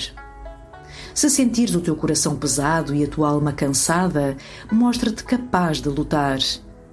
Se 1.13 1.29
sentires 1.29 1.75
o 1.75 1.81
teu 1.81 1.95
coração 1.95 2.35
pesado 2.35 2.95
e 2.95 3.03
a 3.03 3.07
tua 3.07 3.29
alma 3.29 3.51
cansada, 3.51 4.37
mostra-te 4.71 5.23
capaz 5.23 5.81
de 5.81 5.89
lutar. 5.89 6.39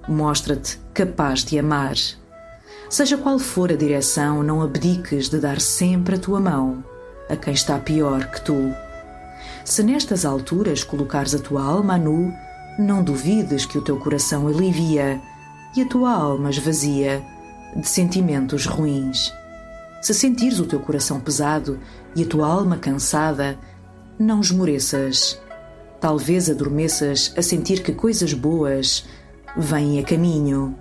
Mostra-te 0.07 0.79
capaz 0.93 1.45
de 1.45 1.57
amar. 1.59 1.95
Seja 2.89 3.17
qual 3.17 3.37
for 3.37 3.71
a 3.71 3.75
direção, 3.75 4.41
não 4.41 4.61
abdiques 4.61 5.29
de 5.29 5.37
dar 5.37 5.61
sempre 5.61 6.15
a 6.15 6.19
tua 6.19 6.39
mão 6.39 6.83
a 7.29 7.35
quem 7.35 7.53
está 7.53 7.77
pior 7.77 8.25
que 8.31 8.41
tu. 8.41 8.73
Se 9.63 9.83
nestas 9.83 10.25
alturas 10.25 10.83
colocares 10.83 11.35
a 11.35 11.39
tua 11.39 11.63
alma 11.63 11.93
a 11.93 11.97
nu, 11.97 12.33
não 12.79 13.03
duvides 13.03 13.65
que 13.65 13.77
o 13.77 13.81
teu 13.81 13.97
coração 13.97 14.47
alivia 14.47 15.21
e 15.75 15.81
a 15.81 15.85
tua 15.85 16.11
alma 16.11 16.49
esvazia 16.49 17.21
de 17.75 17.87
sentimentos 17.87 18.65
ruins. 18.65 19.31
Se 20.01 20.13
sentires 20.13 20.59
o 20.59 20.65
teu 20.65 20.79
coração 20.79 21.19
pesado 21.19 21.79
e 22.15 22.23
a 22.23 22.25
tua 22.25 22.47
alma 22.47 22.77
cansada, 22.77 23.59
não 24.17 24.39
esmoreças. 24.39 25.39
Talvez 25.99 26.49
adormeças 26.49 27.33
a 27.37 27.41
sentir 27.41 27.83
que 27.83 27.91
coisas 27.91 28.33
boas 28.33 29.05
vêm 29.57 29.99
a 29.99 30.03
caminho. 30.03 30.73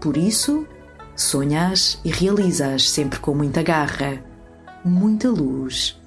Por 0.00 0.16
isso, 0.16 0.66
sonhas 1.14 2.00
e 2.02 2.10
realizas 2.10 2.90
sempre 2.90 3.20
com 3.20 3.34
muita 3.34 3.62
garra 3.62 4.28
muita 4.84 5.28
luz 5.28 6.00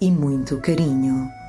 e 0.00 0.10
muito 0.10 0.58
carinho. 0.58 1.41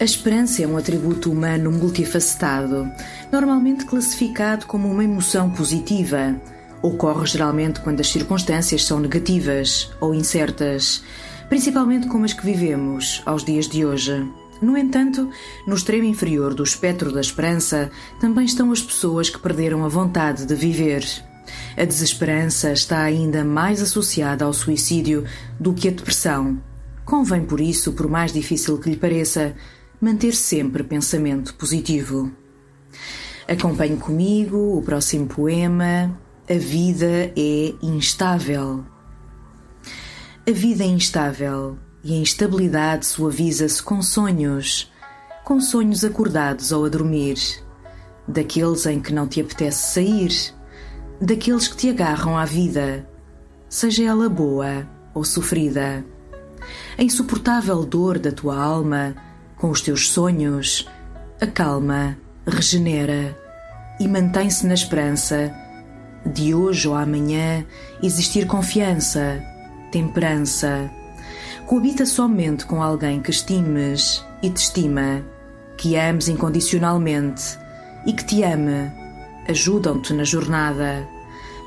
A 0.00 0.02
esperança 0.02 0.60
é 0.60 0.66
um 0.66 0.76
atributo 0.76 1.30
humano 1.30 1.70
multifacetado, 1.70 2.90
normalmente 3.30 3.84
classificado 3.84 4.66
como 4.66 4.90
uma 4.90 5.04
emoção 5.04 5.50
positiva. 5.50 6.34
Ocorre 6.82 7.26
geralmente 7.26 7.80
quando 7.80 8.00
as 8.00 8.08
circunstâncias 8.08 8.84
são 8.84 8.98
negativas 8.98 9.92
ou 10.00 10.12
incertas, 10.12 11.04
principalmente 11.48 12.08
como 12.08 12.24
as 12.24 12.32
que 12.32 12.44
vivemos 12.44 13.22
aos 13.24 13.44
dias 13.44 13.68
de 13.68 13.86
hoje. 13.86 14.28
No 14.60 14.76
entanto, 14.76 15.30
no 15.64 15.76
extremo 15.76 16.08
inferior 16.08 16.54
do 16.54 16.64
espectro 16.64 17.12
da 17.12 17.20
esperança 17.20 17.88
também 18.20 18.46
estão 18.46 18.72
as 18.72 18.82
pessoas 18.82 19.30
que 19.30 19.38
perderam 19.38 19.84
a 19.84 19.88
vontade 19.88 20.44
de 20.44 20.54
viver. 20.56 21.06
A 21.76 21.84
desesperança 21.84 22.72
está 22.72 23.00
ainda 23.00 23.44
mais 23.44 23.80
associada 23.80 24.44
ao 24.44 24.52
suicídio 24.52 25.24
do 25.58 25.72
que 25.72 25.86
a 25.86 25.92
depressão. 25.92 26.60
Convém, 27.04 27.44
por 27.44 27.60
isso, 27.60 27.92
por 27.92 28.08
mais 28.08 28.32
difícil 28.32 28.78
que 28.78 28.90
lhe 28.90 28.96
pareça, 28.96 29.54
manter 30.00 30.34
sempre 30.34 30.82
pensamento 30.82 31.54
positivo. 31.54 32.30
Acompanhe 33.48 33.96
comigo 33.96 34.78
o 34.78 34.82
próximo 34.82 35.26
poema. 35.26 36.18
A 36.48 36.54
vida 36.54 37.32
é 37.36 37.74
instável. 37.82 38.84
A 40.46 40.50
vida 40.50 40.84
é 40.84 40.88
instável 40.88 41.78
e 42.02 42.14
a 42.14 42.18
instabilidade 42.18 43.06
suaviza-se 43.06 43.82
com 43.82 44.02
sonhos, 44.02 44.92
com 45.42 45.60
sonhos 45.60 46.04
acordados 46.04 46.72
ao 46.72 46.84
a 46.84 46.88
dormir, 46.88 47.38
daqueles 48.28 48.84
em 48.84 49.00
que 49.00 49.12
não 49.12 49.26
te 49.26 49.40
apetece 49.40 49.92
sair 49.94 50.54
daqueles 51.20 51.68
que 51.68 51.76
te 51.76 51.90
agarram 51.90 52.36
à 52.36 52.44
vida, 52.44 53.08
seja 53.68 54.04
ela 54.04 54.28
boa 54.28 54.86
ou 55.14 55.24
sofrida. 55.24 56.04
A 56.98 57.02
insuportável 57.02 57.84
dor 57.84 58.18
da 58.18 58.32
tua 58.32 58.56
alma, 58.56 59.14
com 59.64 59.70
os 59.70 59.80
teus 59.80 60.10
sonhos, 60.10 60.86
acalma, 61.40 62.18
regenera 62.46 63.34
e 63.98 64.06
mantém-se 64.06 64.66
na 64.66 64.74
esperança 64.74 65.54
de 66.26 66.54
hoje 66.54 66.86
ou 66.86 66.94
amanhã 66.94 67.64
existir 68.02 68.46
confiança, 68.46 69.42
temperança. 69.90 70.90
Coabita 71.64 72.04
somente 72.04 72.66
com 72.66 72.82
alguém 72.82 73.22
que 73.22 73.30
estimes 73.30 74.22
e 74.42 74.50
te 74.50 74.58
estima, 74.58 75.24
que 75.78 75.96
ames 75.96 76.28
incondicionalmente 76.28 77.58
e 78.04 78.12
que 78.12 78.26
te 78.26 78.42
ame 78.42 78.92
ajudam-te 79.48 80.12
na 80.12 80.24
jornada, 80.24 81.08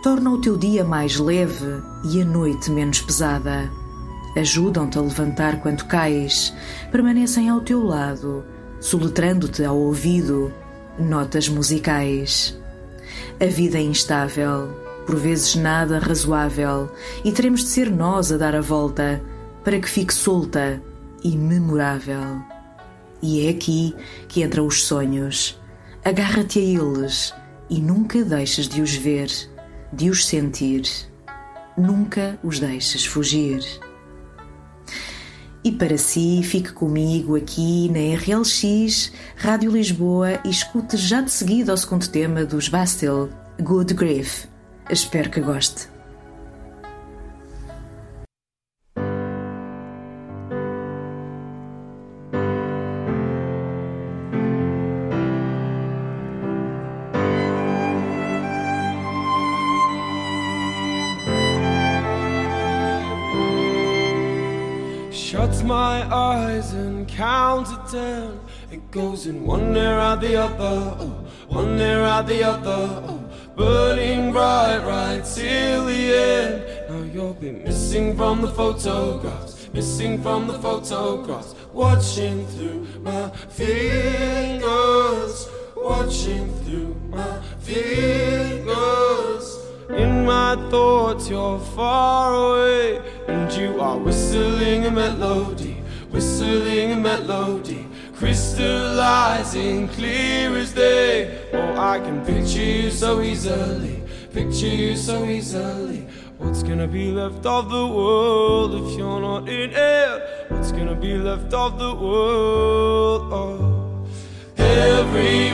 tornam 0.03 0.33
o 0.33 0.41
teu 0.41 0.55
dia 0.55 0.83
mais 0.83 1.17
leve 1.17 1.81
e 2.11 2.21
a 2.21 2.25
noite 2.25 2.69
menos 2.69 3.01
pesada. 3.01 3.67
Ajudam-te 4.35 4.97
a 4.97 5.01
levantar 5.01 5.61
quando 5.61 5.85
cais, 5.85 6.53
permanecem 6.91 7.49
ao 7.49 7.61
teu 7.61 7.83
lado, 7.83 8.43
soletrando-te 8.79 9.63
ao 9.63 9.77
ouvido 9.77 10.53
notas 10.99 11.47
musicais. 11.49 12.57
A 13.39 13.45
vida 13.45 13.77
é 13.77 13.81
instável, 13.81 14.69
por 15.05 15.15
vezes 15.15 15.55
nada 15.55 15.99
razoável, 15.99 16.91
e 17.23 17.31
teremos 17.31 17.61
de 17.61 17.69
ser 17.69 17.89
nós 17.89 18.31
a 18.31 18.37
dar 18.37 18.55
a 18.55 18.61
volta 18.61 19.21
para 19.63 19.79
que 19.79 19.89
fique 19.89 20.13
solta 20.13 20.81
e 21.23 21.35
memorável. 21.35 22.41
E 23.21 23.47
é 23.47 23.49
aqui 23.49 23.95
que 24.27 24.43
entram 24.43 24.67
os 24.67 24.83
sonhos. 24.83 25.59
Agarra-te 26.03 26.59
a 26.59 26.61
eles 26.61 27.33
e 27.69 27.79
nunca 27.79 28.23
deixes 28.23 28.67
de 28.67 28.81
os 28.81 28.95
ver, 28.95 29.29
de 29.91 30.09
os 30.09 30.25
sentir. 30.25 30.83
Nunca 31.77 32.39
os 32.43 32.59
deixes 32.59 33.05
fugir. 33.05 33.61
E 35.63 35.71
para 35.71 35.97
si, 35.97 36.41
fique 36.43 36.71
comigo 36.71 37.35
aqui 37.35 37.89
na 37.89 38.15
RLX 38.17 39.11
Rádio 39.35 39.71
Lisboa 39.71 40.39
e 40.45 40.49
escute 40.49 40.95
já 40.95 41.21
de 41.21 41.31
seguida 41.31 41.73
o 41.73 41.77
segundo 41.77 42.07
tema 42.07 42.45
dos 42.45 42.69
Bastille, 42.69 43.29
Good 43.59 43.93
Grief. 43.93 44.45
Espero 44.89 45.29
que 45.29 45.41
goste. 45.41 45.96
Shuts 65.57 65.67
my 65.67 66.03
eyes 66.13 66.73
and 66.73 67.07
counts 67.07 67.71
it 67.71 67.91
down. 67.91 68.39
It 68.71 68.91
goes 68.91 69.25
in 69.25 69.43
one 69.43 69.75
ear 69.75 69.97
out 69.97 70.21
the 70.21 70.35
other, 70.35 70.95
oh, 70.99 71.25
one 71.47 71.79
ear 71.79 72.03
out 72.03 72.27
the 72.27 72.43
other, 72.43 73.03
oh, 73.09 73.23
burning 73.55 74.31
bright 74.31 74.85
right 74.85 75.25
till 75.25 75.85
the 75.85 76.15
end. 76.15 76.63
Now 76.89 77.01
you'll 77.11 77.33
be 77.33 77.51
missing 77.51 78.15
from 78.15 78.43
the 78.43 78.49
photographs, 78.49 79.67
missing 79.73 80.21
from 80.21 80.45
the 80.45 80.59
photographs, 80.59 81.55
watching 81.73 82.45
through 82.45 82.85
my 83.01 83.31
fingers, 83.49 85.49
watching 85.75 86.53
through 86.65 86.95
my 87.09 87.41
fingers. 87.61 89.56
In 89.89 90.25
my 90.25 90.55
thoughts, 90.69 91.29
you're 91.29 91.59
far 91.59 92.33
away, 92.33 93.01
and 93.27 93.51
you 93.53 93.79
are 93.79 93.97
whistling 93.97 94.85
a 94.85 94.91
melody, 94.91 95.75
whistling 96.11 96.91
a 96.91 96.95
melody, 96.97 97.87
crystallizing 98.13 99.87
clear 99.87 100.57
as 100.57 100.73
day. 100.73 101.49
Oh, 101.53 101.77
I 101.77 101.99
can 101.99 102.25
picture 102.25 102.59
you 102.59 102.91
so 102.91 103.21
easily, 103.21 104.03
picture 104.33 104.67
you 104.67 104.97
so 104.97 105.23
easily. 105.23 106.05
What's 106.37 106.63
gonna 106.63 106.87
be 106.87 107.09
left 107.11 107.45
of 107.45 107.69
the 107.69 107.87
world 107.87 108.75
if 108.75 108.97
you're 108.97 109.21
not 109.21 109.47
in 109.47 109.71
it? 109.73 110.49
What's 110.49 110.73
gonna 110.73 110.95
be 110.95 111.13
left 111.13 111.53
of 111.53 111.79
the 111.79 111.95
world? 111.95 113.31
Oh. 113.31 113.87
Every 114.57 115.53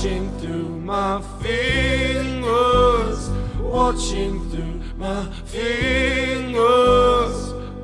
Watching 0.00 0.32
through 0.38 0.80
my 0.80 1.20
fingers, 1.42 3.28
watching 3.60 4.48
through 4.48 4.80
my 4.96 5.26
fingers. 5.44 6.56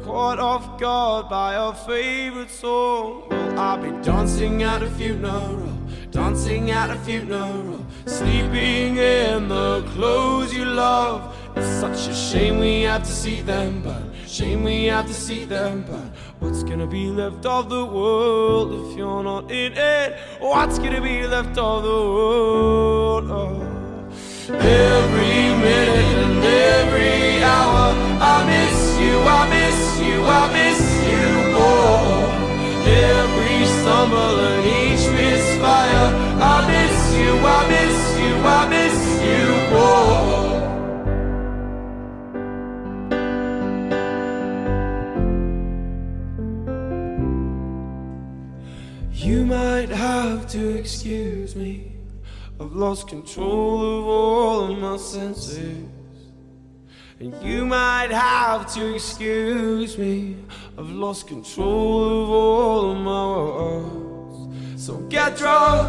Caught 0.03 0.39
off 0.39 0.81
guard 0.81 1.29
by 1.29 1.57
our 1.57 1.75
favorite 1.75 2.51
song. 2.51 3.25
Well, 3.29 3.59
I've 3.61 3.83
been 3.83 4.01
dancing 4.01 4.63
at 4.63 4.83
a 4.83 4.89
funeral, 4.93 5.79
dancing 6.11 6.71
at 6.71 6.89
a 6.89 6.97
funeral, 7.01 7.85
sleeping 8.07 8.97
in 8.97 9.49
the 9.49 9.83
clothes 9.95 10.55
you 10.55 10.65
love. 10.65 11.36
It's 11.57 11.81
such 11.81 12.09
a 12.09 12.15
shame 12.15 12.59
we 12.59 12.83
have 12.83 13.03
to 13.05 13.11
see 13.11 13.41
them 13.41 13.81
burn. 13.81 14.13
Shame 14.27 14.63
we 14.63 14.85
have 14.87 15.07
to 15.07 15.15
see 15.15 15.47
them 15.47 15.85
burn. 15.85 16.13
What's 16.39 16.63
gonna 16.63 16.87
be 16.87 17.09
left 17.09 17.47
of 17.47 17.71
the 17.71 17.83
world 17.83 18.91
if 18.91 18.99
you're 18.99 19.23
not 19.23 19.51
in 19.51 19.73
it? 19.73 20.19
What's 20.39 20.79
gonna 20.79 21.01
be 21.01 21.27
left 21.27 21.57
of 21.57 21.83
the 21.83 21.89
world? 21.89 23.31
Oh. 23.31 23.63
Every 24.51 25.39
minute 25.65 26.17
and 26.27 26.45
every 26.45 27.43
hour, 27.43 27.87
I 28.21 28.37
miss 28.53 28.79
you, 29.01 29.15
I 29.39 29.43
miss 29.57 29.81
you, 30.07 30.17
I 30.41 30.45
miss 30.59 30.83
you 31.11 31.27
more. 31.57 32.29
Every 33.17 33.65
stumble 33.79 34.41
and 34.51 34.63
each 34.81 35.09
misfire, 35.09 36.09
I 36.53 36.57
miss 36.69 36.99
you, 37.17 37.33
I 37.57 37.61
miss 37.75 37.99
you, 38.21 38.35
I 38.45 38.69
miss 38.69 39.23
you 39.25 39.66
me. 51.57 51.93
I've 52.61 52.73
lost 52.73 53.09
control 53.09 53.99
of 53.99 54.07
all 54.07 54.71
of 54.71 54.79
my 54.79 54.97
senses. 54.97 55.89
And 57.19 57.35
you 57.43 57.65
might 57.65 58.11
have 58.11 58.73
to 58.75 58.95
excuse 58.95 59.97
me. 59.97 60.37
I've 60.79 60.91
lost 60.91 61.27
control 61.27 62.23
of 62.23 62.31
all 62.31 62.91
of 62.93 62.99
my 62.99 63.27
words. 63.27 64.85
So 64.85 64.99
get 65.09 65.37
drunk, 65.37 65.89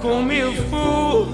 call 0.00 0.22
me 0.22 0.40
a 0.40 0.52
fool. 0.70 1.26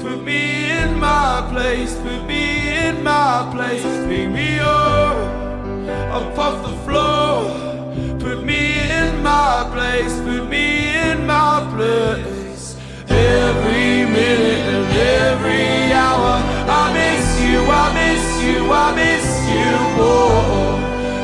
Put 0.00 0.22
me 0.22 0.70
in 0.70 0.98
my 0.98 1.48
place, 1.50 1.94
put 1.96 2.26
me 2.26 2.76
in 2.76 3.02
my 3.02 3.50
place. 3.54 3.82
Pick 3.82 4.30
me 4.30 4.58
up, 4.58 5.16
up 6.12 6.38
off 6.38 6.62
the 6.66 6.76
floor. 6.84 8.18
Put 8.18 8.44
me 8.44 8.78
in 8.90 9.22
my 9.22 9.68
place, 9.72 10.14
put 10.20 10.48
me 10.48 10.94
in 10.94 11.26
my 11.26 11.66
place. 11.74 12.29
Every 13.10 14.06
minute 14.06 14.62
and 14.74 14.86
every 15.26 15.92
hour, 15.92 16.34
I 16.68 16.92
miss 16.94 17.26
you, 17.42 17.58
I 17.82 17.86
miss 18.00 18.24
you, 18.46 18.58
I 18.72 18.88
miss 19.02 19.26
you 19.54 19.70
more. 19.98 20.78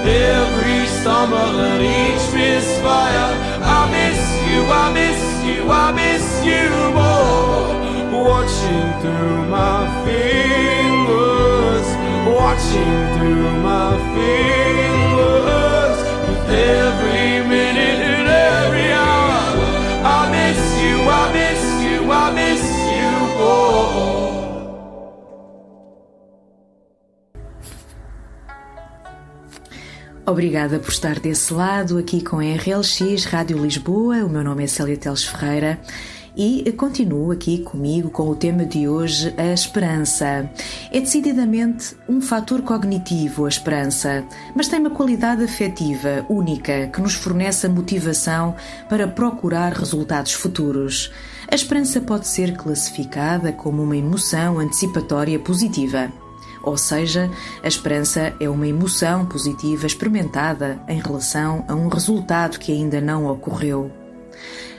Every 0.07 0.83
summer 1.05 1.49
and 1.71 1.83
each 1.83 2.27
misfire, 2.35 3.31
I 3.63 3.81
miss 3.97 4.21
you, 4.49 4.61
I 4.83 4.87
miss 4.93 5.21
you, 5.47 5.59
I 5.71 5.93
miss 6.03 6.27
you 6.51 6.67
more. 6.99 7.75
Watching 8.27 8.89
through 9.03 9.41
my 9.47 9.79
fingers, 10.07 11.87
watching 12.27 12.99
through 13.17 13.51
my 13.63 13.91
fingers. 14.15 15.99
With 16.27 16.49
every 16.51 17.26
Obrigada 30.29 30.81
por 30.81 30.91
estar 30.91 31.21
desse 31.21 31.55
lado, 31.55 31.99
aqui 31.99 32.21
com 32.21 32.41
a 32.41 32.43
RLX 32.43 33.27
Rádio 33.27 33.59
Lisboa. 33.59 34.25
O 34.25 34.29
meu 34.29 34.43
nome 34.43 34.65
é 34.65 34.67
Célia 34.67 34.97
Teles 34.97 35.23
Ferreira 35.23 35.79
e 36.37 36.71
continuo 36.73 37.31
aqui 37.31 37.59
comigo 37.59 38.11
com 38.11 38.29
o 38.29 38.35
tema 38.35 38.65
de 38.65 38.89
hoje, 38.89 39.33
a 39.39 39.53
esperança. 39.53 40.51
É 40.91 41.01
decididamente 41.01 41.97
um 42.09 42.21
fator 42.21 42.61
cognitivo, 42.63 43.45
a 43.45 43.49
esperança, 43.49 44.25
mas 44.53 44.67
tem 44.67 44.81
uma 44.81 44.91
qualidade 44.91 45.45
afetiva 45.45 46.27
única 46.29 46.89
que 46.89 47.01
nos 47.01 47.15
fornece 47.15 47.65
a 47.65 47.71
motivação 47.71 48.57
para 48.89 49.07
procurar 49.07 49.73
resultados 49.75 50.33
futuros. 50.33 51.13
A 51.49 51.55
esperança 51.55 52.01
pode 52.01 52.27
ser 52.27 52.57
classificada 52.57 53.53
como 53.53 53.81
uma 53.81 53.97
emoção 53.97 54.59
antecipatória 54.59 55.39
positiva. 55.39 56.26
Ou 56.67 56.77
seja, 56.77 57.31
a 57.63 57.69
esperança 57.69 58.35
é 58.41 58.49
uma 58.51 58.67
emoção 58.67 59.25
positiva 59.25 59.87
experimentada 59.87 60.81
em 60.89 61.01
relação 61.01 61.65
a 61.69 61.75
um 61.77 61.87
resultado 61.87 62.59
que 62.59 62.73
ainda 62.73 63.01
não 63.01 63.27
ocorreu. 63.27 63.89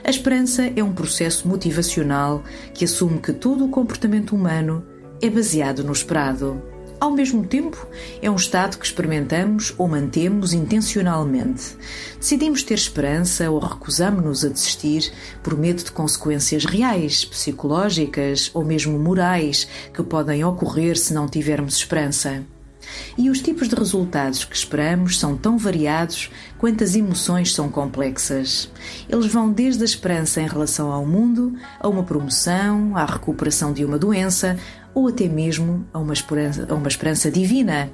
A 0.04 0.10
esperança 0.10 0.70
é 0.76 0.84
um 0.84 0.92
processo 0.92 1.48
motivacional 1.48 2.44
que 2.74 2.84
assume 2.84 3.18
que 3.18 3.32
todo 3.32 3.64
o 3.64 3.70
comportamento 3.70 4.36
humano 4.36 4.84
é 5.22 5.30
baseado 5.30 5.82
no 5.82 5.92
esperado. 5.92 6.62
Ao 7.00 7.12
mesmo 7.12 7.46
tempo, 7.46 7.86
é 8.20 8.28
um 8.28 8.34
estado 8.34 8.76
que 8.76 8.84
experimentamos 8.84 9.72
ou 9.78 9.86
mantemos 9.86 10.52
intencionalmente. 10.52 11.76
Decidimos 12.18 12.64
ter 12.64 12.74
esperança 12.74 13.48
ou 13.48 13.60
recusamos-nos 13.60 14.44
a 14.44 14.48
desistir 14.48 15.12
por 15.40 15.56
medo 15.56 15.84
de 15.84 15.92
consequências 15.92 16.64
reais, 16.64 17.24
psicológicas 17.24 18.50
ou 18.52 18.64
mesmo 18.64 18.98
morais 18.98 19.68
que 19.94 20.02
podem 20.02 20.44
ocorrer 20.44 20.98
se 20.98 21.14
não 21.14 21.28
tivermos 21.28 21.76
esperança. 21.76 22.42
E 23.16 23.30
os 23.30 23.40
tipos 23.40 23.68
de 23.68 23.76
resultados 23.76 24.44
que 24.44 24.56
esperamos 24.56 25.18
são 25.18 25.36
tão 25.36 25.58
variados 25.58 26.30
quanto 26.56 26.82
as 26.82 26.96
emoções 26.96 27.54
são 27.54 27.68
complexas. 27.68 28.70
Eles 29.08 29.26
vão 29.26 29.52
desde 29.52 29.82
a 29.82 29.84
esperança 29.84 30.40
em 30.40 30.48
relação 30.48 30.90
ao 30.90 31.06
mundo, 31.06 31.54
a 31.78 31.86
uma 31.86 32.02
promoção, 32.02 32.96
à 32.96 33.04
recuperação 33.04 33.72
de 33.72 33.84
uma 33.84 33.98
doença 33.98 34.58
ou 34.94 35.08
até 35.08 35.28
mesmo 35.28 35.86
a 35.92 35.98
uma 35.98 36.12
esperança, 36.12 36.66
a 36.68 36.74
uma 36.74 36.88
esperança 36.88 37.30
divina. 37.30 37.90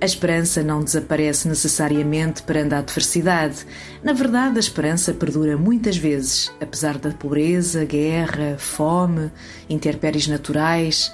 A 0.00 0.04
esperança 0.04 0.62
não 0.62 0.82
desaparece 0.82 1.48
necessariamente 1.48 2.42
perante 2.42 2.74
a 2.74 2.78
adversidade. 2.78 3.64
Na 4.02 4.12
verdade, 4.12 4.56
a 4.56 4.60
esperança 4.60 5.14
perdura 5.14 5.56
muitas 5.56 5.96
vezes, 5.96 6.52
apesar 6.60 6.98
da 6.98 7.10
pobreza, 7.10 7.84
guerra, 7.84 8.56
fome, 8.58 9.30
intempéries 9.68 10.26
naturais 10.26 11.12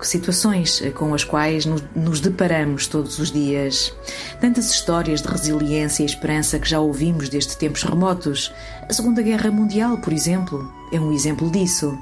situações 0.00 0.82
com 0.94 1.12
as 1.14 1.22
quais 1.22 1.66
nos 1.94 2.20
deparamos 2.20 2.86
todos 2.86 3.18
os 3.18 3.30
dias. 3.30 3.94
Tantas 4.40 4.70
histórias 4.70 5.20
de 5.20 5.28
resiliência 5.28 6.02
e 6.02 6.06
esperança 6.06 6.58
que 6.58 6.68
já 6.68 6.80
ouvimos 6.80 7.28
desde 7.28 7.56
tempos 7.56 7.82
remotos. 7.82 8.52
A 8.88 8.92
Segunda 8.92 9.20
Guerra 9.20 9.50
Mundial, 9.50 9.98
por 9.98 10.12
exemplo, 10.12 10.72
é 10.92 10.98
um 10.98 11.12
exemplo 11.12 11.50
disso. 11.50 11.96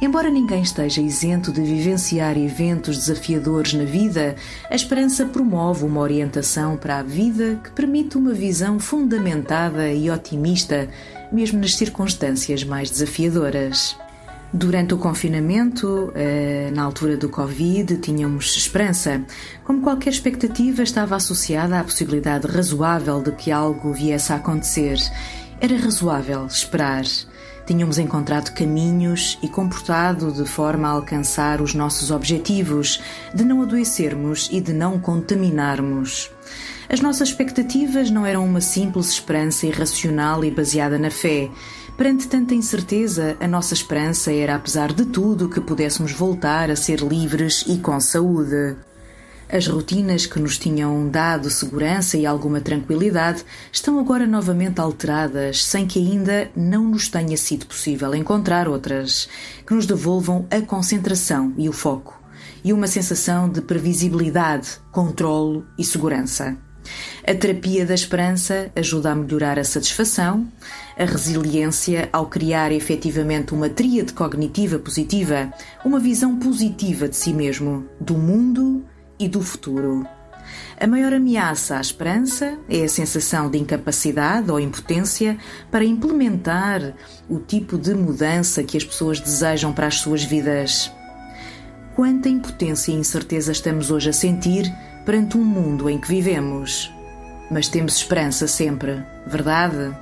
Embora 0.00 0.30
ninguém 0.30 0.62
esteja 0.62 1.00
isento 1.02 1.50
de 1.50 1.60
vivenciar 1.60 2.38
eventos 2.38 2.96
desafiadores 2.98 3.74
na 3.74 3.82
vida, 3.82 4.36
a 4.70 4.74
esperança 4.76 5.26
promove 5.26 5.84
uma 5.84 6.00
orientação 6.00 6.76
para 6.76 6.98
a 6.98 7.02
vida 7.02 7.60
que 7.64 7.72
permite 7.72 8.16
uma 8.16 8.32
visão 8.32 8.78
fundamentada 8.78 9.92
e 9.92 10.08
otimista, 10.08 10.88
mesmo 11.32 11.58
nas 11.58 11.74
circunstâncias 11.74 12.62
mais 12.62 12.90
desafiadoras. 12.90 13.96
Durante 14.52 14.94
o 14.94 14.98
confinamento, 14.98 16.12
na 16.72 16.84
altura 16.84 17.16
do 17.16 17.28
Covid, 17.28 17.96
tínhamos 17.96 18.56
esperança. 18.56 19.20
Como 19.64 19.82
qualquer 19.82 20.10
expectativa, 20.10 20.84
estava 20.84 21.16
associada 21.16 21.78
à 21.78 21.82
possibilidade 21.82 22.46
razoável 22.46 23.20
de 23.20 23.32
que 23.32 23.50
algo 23.50 23.92
viesse 23.92 24.32
a 24.32 24.36
acontecer. 24.36 24.96
Era 25.60 25.76
razoável 25.76 26.46
esperar. 26.46 27.04
Tínhamos 27.68 27.98
encontrado 27.98 28.54
caminhos 28.54 29.38
e 29.42 29.46
comportado 29.46 30.32
de 30.32 30.46
forma 30.46 30.88
a 30.88 30.92
alcançar 30.92 31.60
os 31.60 31.74
nossos 31.74 32.10
objetivos, 32.10 32.98
de 33.34 33.44
não 33.44 33.60
adoecermos 33.60 34.48
e 34.50 34.58
de 34.58 34.72
não 34.72 34.98
contaminarmos. 34.98 36.30
As 36.88 37.02
nossas 37.02 37.28
expectativas 37.28 38.10
não 38.10 38.24
eram 38.24 38.42
uma 38.46 38.62
simples 38.62 39.10
esperança 39.10 39.66
irracional 39.66 40.42
e 40.42 40.50
baseada 40.50 40.98
na 40.98 41.10
fé. 41.10 41.50
Perante 41.94 42.26
tanta 42.26 42.54
incerteza, 42.54 43.36
a 43.38 43.46
nossa 43.46 43.74
esperança 43.74 44.32
era, 44.32 44.54
apesar 44.54 44.94
de 44.94 45.04
tudo, 45.04 45.50
que 45.50 45.60
pudéssemos 45.60 46.12
voltar 46.12 46.70
a 46.70 46.76
ser 46.76 47.00
livres 47.00 47.66
e 47.68 47.76
com 47.76 48.00
saúde. 48.00 48.87
As 49.50 49.66
rotinas 49.66 50.26
que 50.26 50.38
nos 50.38 50.58
tinham 50.58 51.08
dado 51.08 51.48
segurança 51.48 52.18
e 52.18 52.26
alguma 52.26 52.60
tranquilidade 52.60 53.42
estão 53.72 53.98
agora 53.98 54.26
novamente 54.26 54.78
alteradas, 54.78 55.64
sem 55.64 55.86
que 55.86 55.98
ainda 55.98 56.50
não 56.54 56.84
nos 56.84 57.08
tenha 57.08 57.36
sido 57.38 57.64
possível 57.64 58.14
encontrar 58.14 58.68
outras 58.68 59.26
que 59.66 59.72
nos 59.72 59.86
devolvam 59.86 60.46
a 60.50 60.60
concentração 60.60 61.54
e 61.56 61.66
o 61.66 61.72
foco, 61.72 62.22
e 62.62 62.74
uma 62.74 62.86
sensação 62.86 63.48
de 63.48 63.62
previsibilidade, 63.62 64.68
controlo 64.92 65.64
e 65.78 65.84
segurança. 65.84 66.54
A 67.26 67.34
terapia 67.34 67.86
da 67.86 67.94
esperança 67.94 68.70
ajuda 68.76 69.12
a 69.12 69.14
melhorar 69.14 69.58
a 69.58 69.64
satisfação, 69.64 70.46
a 70.96 71.04
resiliência 71.04 72.08
ao 72.12 72.26
criar 72.26 72.70
efetivamente 72.70 73.54
uma 73.54 73.68
tríade 73.68 74.12
cognitiva 74.12 74.78
positiva, 74.78 75.52
uma 75.84 75.98
visão 75.98 76.38
positiva 76.38 77.08
de 77.08 77.16
si 77.16 77.32
mesmo, 77.32 77.86
do 78.00 78.14
mundo 78.14 78.84
e 79.18 79.28
do 79.28 79.42
futuro. 79.42 80.06
A 80.80 80.86
maior 80.86 81.12
ameaça 81.12 81.76
à 81.76 81.80
esperança 81.80 82.56
é 82.68 82.84
a 82.84 82.88
sensação 82.88 83.50
de 83.50 83.58
incapacidade 83.58 84.50
ou 84.50 84.60
impotência 84.60 85.36
para 85.70 85.84
implementar 85.84 86.94
o 87.28 87.38
tipo 87.40 87.76
de 87.76 87.94
mudança 87.94 88.62
que 88.62 88.76
as 88.76 88.84
pessoas 88.84 89.20
desejam 89.20 89.72
para 89.72 89.88
as 89.88 89.96
suas 89.96 90.22
vidas. 90.22 90.90
quanta 91.96 92.28
impotência 92.28 92.92
e 92.92 92.94
incerteza 92.94 93.50
estamos 93.50 93.90
hoje 93.90 94.10
a 94.10 94.12
sentir 94.12 94.72
perante 95.04 95.36
um 95.36 95.44
mundo 95.44 95.90
em 95.90 95.98
que 95.98 96.06
vivemos. 96.06 96.92
Mas 97.50 97.66
temos 97.66 97.96
esperança 97.96 98.46
sempre, 98.46 99.02
verdade? 99.26 99.92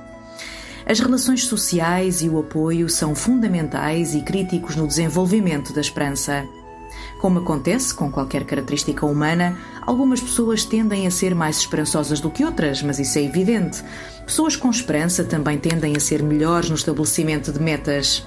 As 0.85 0.99
relações 0.99 1.45
sociais 1.45 2.21
e 2.21 2.29
o 2.29 2.39
apoio 2.39 2.87
são 2.87 3.15
fundamentais 3.15 4.13
e 4.13 4.21
críticos 4.21 4.75
no 4.75 4.87
desenvolvimento 4.87 5.73
da 5.73 5.81
esperança. 5.81 6.47
Como 7.19 7.39
acontece 7.39 7.93
com 7.93 8.11
qualquer 8.11 8.45
característica 8.45 9.05
humana, 9.05 9.57
algumas 9.81 10.21
pessoas 10.21 10.63
tendem 10.63 11.07
a 11.07 11.11
ser 11.11 11.33
mais 11.33 11.57
esperançosas 11.57 12.19
do 12.19 12.29
que 12.29 12.45
outras, 12.45 12.83
mas 12.83 12.99
isso 12.99 13.17
é 13.17 13.23
evidente. 13.23 13.83
Pessoas 14.25 14.55
com 14.55 14.69
esperança 14.69 15.23
também 15.23 15.57
tendem 15.57 15.95
a 15.95 15.99
ser 15.99 16.21
melhores 16.21 16.69
no 16.69 16.75
estabelecimento 16.75 17.51
de 17.51 17.59
metas. 17.59 18.23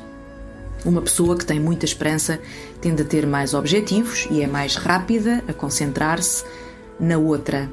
Uma 0.85 1.03
pessoa 1.03 1.37
que 1.37 1.44
tem 1.44 1.61
muita 1.61 1.85
esperança 1.85 2.40
tende 2.81 3.03
a 3.03 3.05
ter 3.05 3.26
mais 3.26 3.55
objetivos 3.55 4.26
e 4.31 4.42
é 4.42 4.46
mais 4.46 4.76
rápida 4.76 5.44
a 5.46 5.53
concentrar-se 5.53 6.44
na 6.98 7.16
outra. 7.16 7.70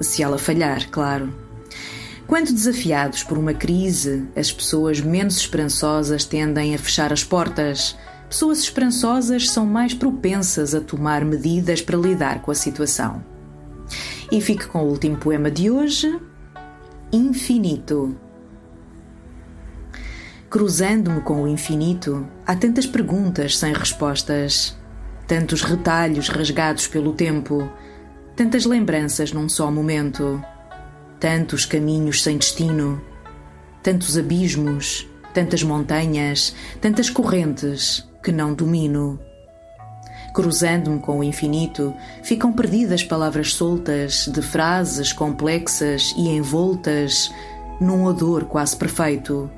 Se 0.00 0.22
ela 0.22 0.38
falhar, 0.38 0.88
claro. 0.90 1.32
Quando 2.26 2.52
desafiados 2.52 3.22
por 3.22 3.38
uma 3.38 3.54
crise, 3.54 4.24
as 4.36 4.52
pessoas 4.52 5.00
menos 5.00 5.36
esperançosas 5.36 6.24
tendem 6.24 6.74
a 6.74 6.78
fechar 6.78 7.12
as 7.12 7.24
portas. 7.24 7.96
Pessoas 8.28 8.58
esperançosas 8.58 9.48
são 9.48 9.64
mais 9.64 9.94
propensas 9.94 10.74
a 10.74 10.80
tomar 10.82 11.24
medidas 11.24 11.80
para 11.80 11.96
lidar 11.96 12.42
com 12.42 12.50
a 12.50 12.54
situação. 12.54 13.24
E 14.30 14.38
fique 14.42 14.66
com 14.66 14.84
o 14.84 14.88
último 14.88 15.16
poema 15.16 15.50
de 15.50 15.70
hoje: 15.70 16.20
Infinito. 17.10 18.14
Cruzando-me 20.50 21.20
com 21.22 21.42
o 21.42 21.48
infinito, 21.48 22.26
há 22.46 22.54
tantas 22.54 22.86
perguntas 22.86 23.56
sem 23.56 23.72
respostas, 23.72 24.76
tantos 25.26 25.62
retalhos 25.62 26.28
rasgados 26.28 26.86
pelo 26.86 27.12
tempo, 27.12 27.70
tantas 28.34 28.64
lembranças 28.64 29.30
num 29.30 29.46
só 29.46 29.70
momento, 29.70 30.42
tantos 31.20 31.66
caminhos 31.66 32.22
sem 32.22 32.38
destino, 32.38 33.00
tantos 33.82 34.16
abismos, 34.16 35.06
tantas 35.34 35.62
montanhas, 35.62 36.54
tantas 36.80 37.10
correntes 37.10 38.07
que 38.22 38.32
não 38.32 38.54
domino. 38.54 39.18
Cruzando-me 40.34 41.00
com 41.00 41.18
o 41.20 41.24
infinito, 41.24 41.94
ficam 42.22 42.52
perdidas 42.52 43.02
palavras 43.02 43.54
soltas 43.54 44.28
de 44.28 44.42
frases 44.42 45.12
complexas 45.12 46.14
e 46.16 46.28
envoltas 46.28 47.30
num 47.80 48.04
odor 48.04 48.44
quase 48.44 48.76
perfeito 48.76 49.50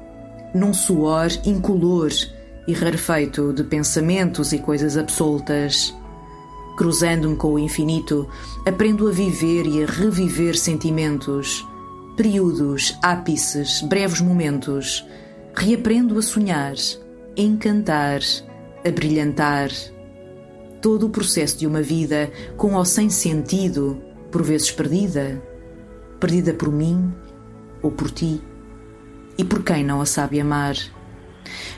num 0.54 0.74
suor 0.74 1.28
incolor 1.44 2.10
e 2.66 2.72
rarefeito 2.72 3.52
de 3.52 3.64
pensamentos 3.64 4.52
e 4.52 4.58
coisas 4.58 4.96
absoltas. 4.96 5.94
Cruzando-me 6.76 7.36
com 7.36 7.54
o 7.54 7.58
infinito, 7.58 8.28
aprendo 8.66 9.08
a 9.08 9.12
viver 9.12 9.66
e 9.66 9.82
a 9.82 9.86
reviver 9.86 10.56
sentimentos, 10.56 11.66
períodos, 12.16 12.96
ápices, 13.02 13.82
breves 13.82 14.20
momentos. 14.20 15.04
Reaprendo 15.54 16.16
a 16.16 16.22
sonhar, 16.22 16.74
encantar, 17.36 18.20
a 18.84 18.90
brilhantar. 18.90 19.70
Todo 20.80 21.06
o 21.06 21.10
processo 21.10 21.58
de 21.58 21.66
uma 21.66 21.82
vida 21.82 22.30
com 22.56 22.74
ou 22.74 22.84
sem 22.84 23.10
sentido, 23.10 24.00
por 24.30 24.42
vezes 24.42 24.70
perdida. 24.70 25.42
Perdida 26.18 26.52
por 26.54 26.70
mim 26.70 27.12
ou 27.82 27.90
por 27.90 28.10
ti 28.10 28.40
e 29.38 29.44
por 29.44 29.62
quem 29.62 29.82
não 29.82 30.00
a 30.00 30.06
sabe 30.06 30.40
amar. 30.40 30.76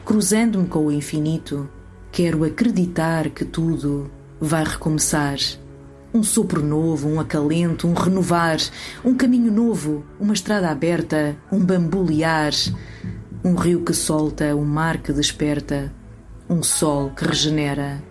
Cruzando-me 0.05 0.67
com 0.67 0.87
o 0.87 0.93
infinito, 0.93 1.69
quero 2.11 2.45
acreditar 2.45 3.31
que 3.31 3.45
tudo 3.45 4.11
vai 4.41 4.65
recomeçar. 4.65 5.39
Um 6.13 6.23
sopro 6.23 6.63
novo, 6.63 7.09
um 7.09 7.21
acalento, 7.21 7.87
um 7.87 7.95
renovar, 7.95 8.59
um 9.05 9.15
caminho 9.15 9.51
novo, 9.51 10.05
uma 10.21 10.35
estrada 10.35 10.69
aberta, 10.69 11.37
um 11.51 11.59
bambulear, 11.59 12.53
um 13.45 13.55
rio 13.55 13.83
que 13.83 13.95
solta, 13.95 14.55
um 14.55 14.65
mar 14.65 14.99
que 14.99 15.13
desperta, 15.13 15.93
um 16.53 16.63
sol 16.63 17.11
que 17.17 17.25
regenera, 17.25 18.03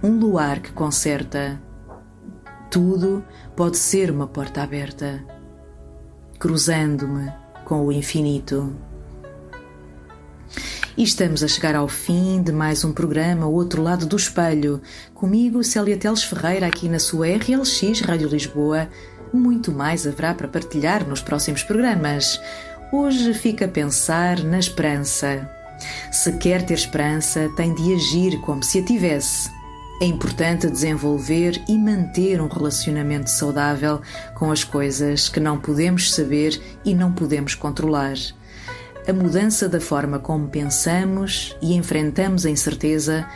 um 0.00 0.16
luar 0.16 0.60
que 0.60 0.70
conserta. 0.70 1.60
Tudo 2.70 3.24
pode 3.56 3.76
ser 3.76 4.12
uma 4.12 4.28
porta 4.28 4.62
aberta. 4.62 5.24
Cruzando-me 6.38 7.32
com 7.64 7.84
o 7.84 7.90
infinito. 7.90 8.72
E 10.96 11.02
estamos 11.02 11.42
a 11.42 11.48
chegar 11.48 11.74
ao 11.74 11.88
fim 11.88 12.40
de 12.40 12.52
mais 12.52 12.84
um 12.84 12.92
programa 12.92 13.46
O 13.46 13.54
Outro 13.54 13.82
Lado 13.82 14.06
do 14.06 14.16
Espelho. 14.16 14.80
Comigo, 15.12 15.64
Célia 15.64 15.96
Teles 15.96 16.22
Ferreira, 16.22 16.68
aqui 16.68 16.88
na 16.88 17.00
sua 17.00 17.26
RLX 17.26 18.02
Rádio 18.02 18.28
Lisboa. 18.28 18.88
Muito 19.32 19.72
mais 19.72 20.06
haverá 20.06 20.32
para 20.32 20.46
partilhar 20.46 21.04
nos 21.08 21.20
próximos 21.20 21.64
programas. 21.64 22.40
Hoje 22.92 23.34
fica 23.34 23.64
a 23.64 23.68
pensar 23.68 24.44
na 24.44 24.60
esperança. 24.60 25.63
Se 26.10 26.32
quer 26.32 26.62
ter 26.62 26.74
esperança, 26.74 27.50
tem 27.56 27.74
de 27.74 27.94
agir 27.94 28.40
como 28.40 28.62
se 28.62 28.78
a 28.78 28.84
tivesse. 28.84 29.50
É 30.00 30.06
importante 30.06 30.68
desenvolver 30.68 31.62
e 31.68 31.78
manter 31.78 32.40
um 32.40 32.48
relacionamento 32.48 33.30
saudável 33.30 34.00
com 34.34 34.50
as 34.50 34.64
coisas 34.64 35.28
que 35.28 35.38
não 35.38 35.58
podemos 35.58 36.12
saber 36.12 36.60
e 36.84 36.94
não 36.94 37.12
podemos 37.12 37.54
controlar. 37.54 38.16
A 39.06 39.12
mudança 39.12 39.68
da 39.68 39.80
forma 39.80 40.18
como 40.18 40.48
pensamos 40.48 41.56
e 41.62 41.74
enfrentamos 41.74 42.44
a 42.44 42.50
incerteza 42.50 43.26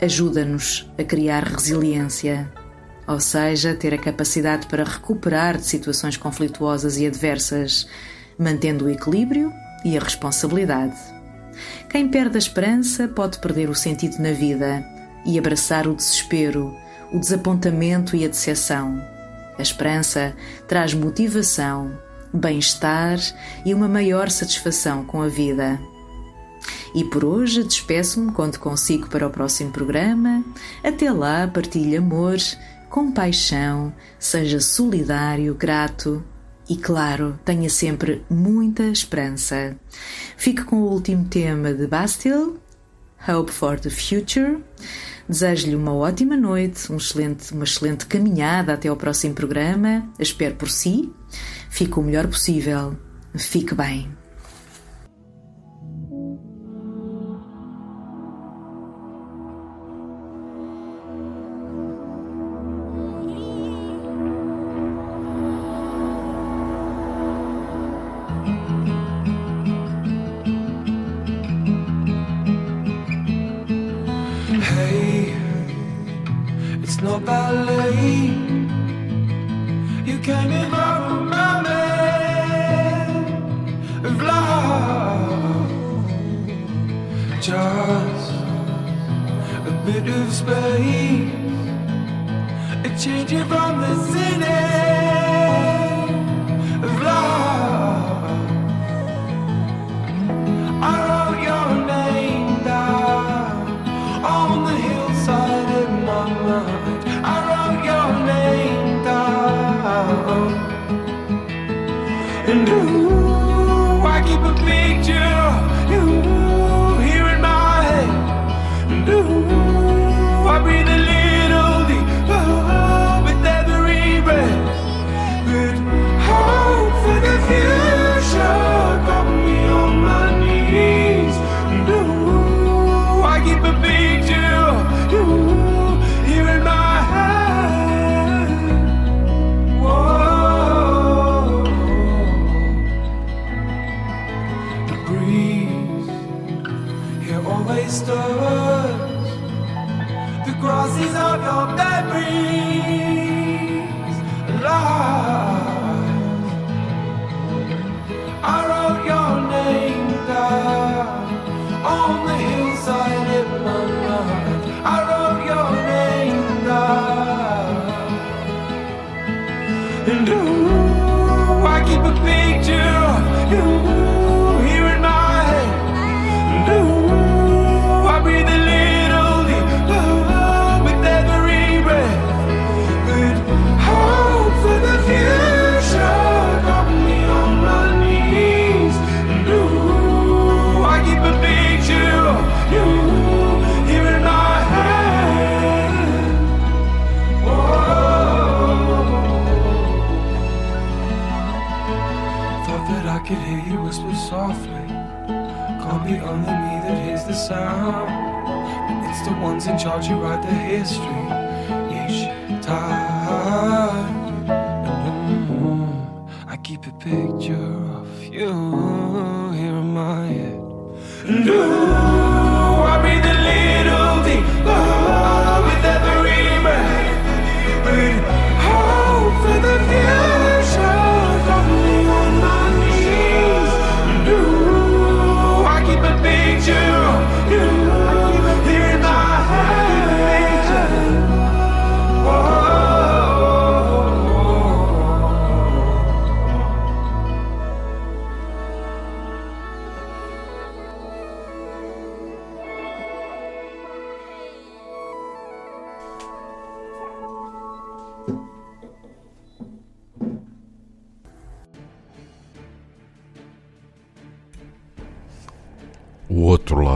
ajuda-nos 0.00 0.90
a 0.98 1.04
criar 1.04 1.44
resiliência, 1.44 2.50
ou 3.06 3.20
seja, 3.20 3.74
ter 3.74 3.94
a 3.94 3.98
capacidade 3.98 4.66
para 4.66 4.84
recuperar 4.84 5.56
de 5.56 5.64
situações 5.64 6.16
conflituosas 6.16 6.98
e 6.98 7.06
adversas, 7.06 7.86
mantendo 8.38 8.86
o 8.86 8.90
equilíbrio 8.90 9.52
e 9.84 9.96
a 9.96 10.00
responsabilidade. 10.00 10.96
Quem 11.88 12.06
perde 12.06 12.36
a 12.36 12.38
esperança 12.38 13.08
pode 13.08 13.38
perder 13.38 13.70
o 13.70 13.74
sentido 13.74 14.18
na 14.18 14.32
vida 14.32 14.84
e 15.24 15.38
abraçar 15.38 15.86
o 15.86 15.94
desespero, 15.94 16.76
o 17.10 17.18
desapontamento 17.18 18.14
e 18.14 18.26
a 18.26 18.28
decepção. 18.28 19.02
A 19.58 19.62
esperança 19.62 20.36
traz 20.66 20.92
motivação, 20.92 21.98
bem-estar 22.32 23.18
e 23.64 23.72
uma 23.72 23.88
maior 23.88 24.28
satisfação 24.30 25.02
com 25.04 25.22
a 25.22 25.28
vida. 25.28 25.80
E 26.94 27.04
por 27.04 27.24
hoje 27.24 27.64
despeço-me 27.64 28.32
quando 28.32 28.58
consigo 28.58 29.08
para 29.08 29.26
o 29.26 29.30
próximo 29.30 29.70
programa. 29.70 30.44
Até 30.84 31.10
lá, 31.10 31.48
partilhe 31.48 31.96
amor, 31.96 32.36
compaixão, 32.90 33.94
seja 34.18 34.60
solidário, 34.60 35.54
grato 35.54 36.22
e, 36.68 36.76
claro, 36.76 37.38
tenha 37.44 37.70
sempre 37.70 38.22
muita 38.28 38.84
esperança. 38.84 39.76
Fique 40.36 40.64
com 40.64 40.76
o 40.76 40.92
último 40.92 41.24
tema 41.24 41.72
de 41.72 41.86
Bastille, 41.86 42.58
Hope 43.26 43.50
for 43.50 43.80
the 43.80 43.90
Future. 43.90 44.58
Desejo-lhe 45.28 45.76
uma 45.76 45.94
ótima 45.94 46.36
noite, 46.36 46.92
um 46.92 46.96
excelente, 46.96 47.52
uma 47.52 47.64
excelente 47.64 48.06
caminhada 48.06 48.74
até 48.74 48.88
ao 48.88 48.96
próximo 48.96 49.34
programa. 49.34 50.08
Espero 50.18 50.54
por 50.56 50.70
si. 50.70 51.12
Fique 51.70 51.98
o 51.98 52.02
melhor 52.02 52.26
possível. 52.26 52.96
Fique 53.34 53.74
bem. 53.74 54.17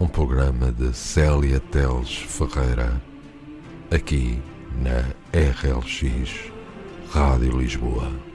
um 0.00 0.08
programa 0.08 0.72
de 0.72 0.96
Célia 0.96 1.60
Teles 1.60 2.16
Ferreira, 2.16 3.00
aqui 3.90 4.40
na 4.80 5.04
RLX 5.38 6.50
Rádio 7.10 7.58
Lisboa. 7.60 8.29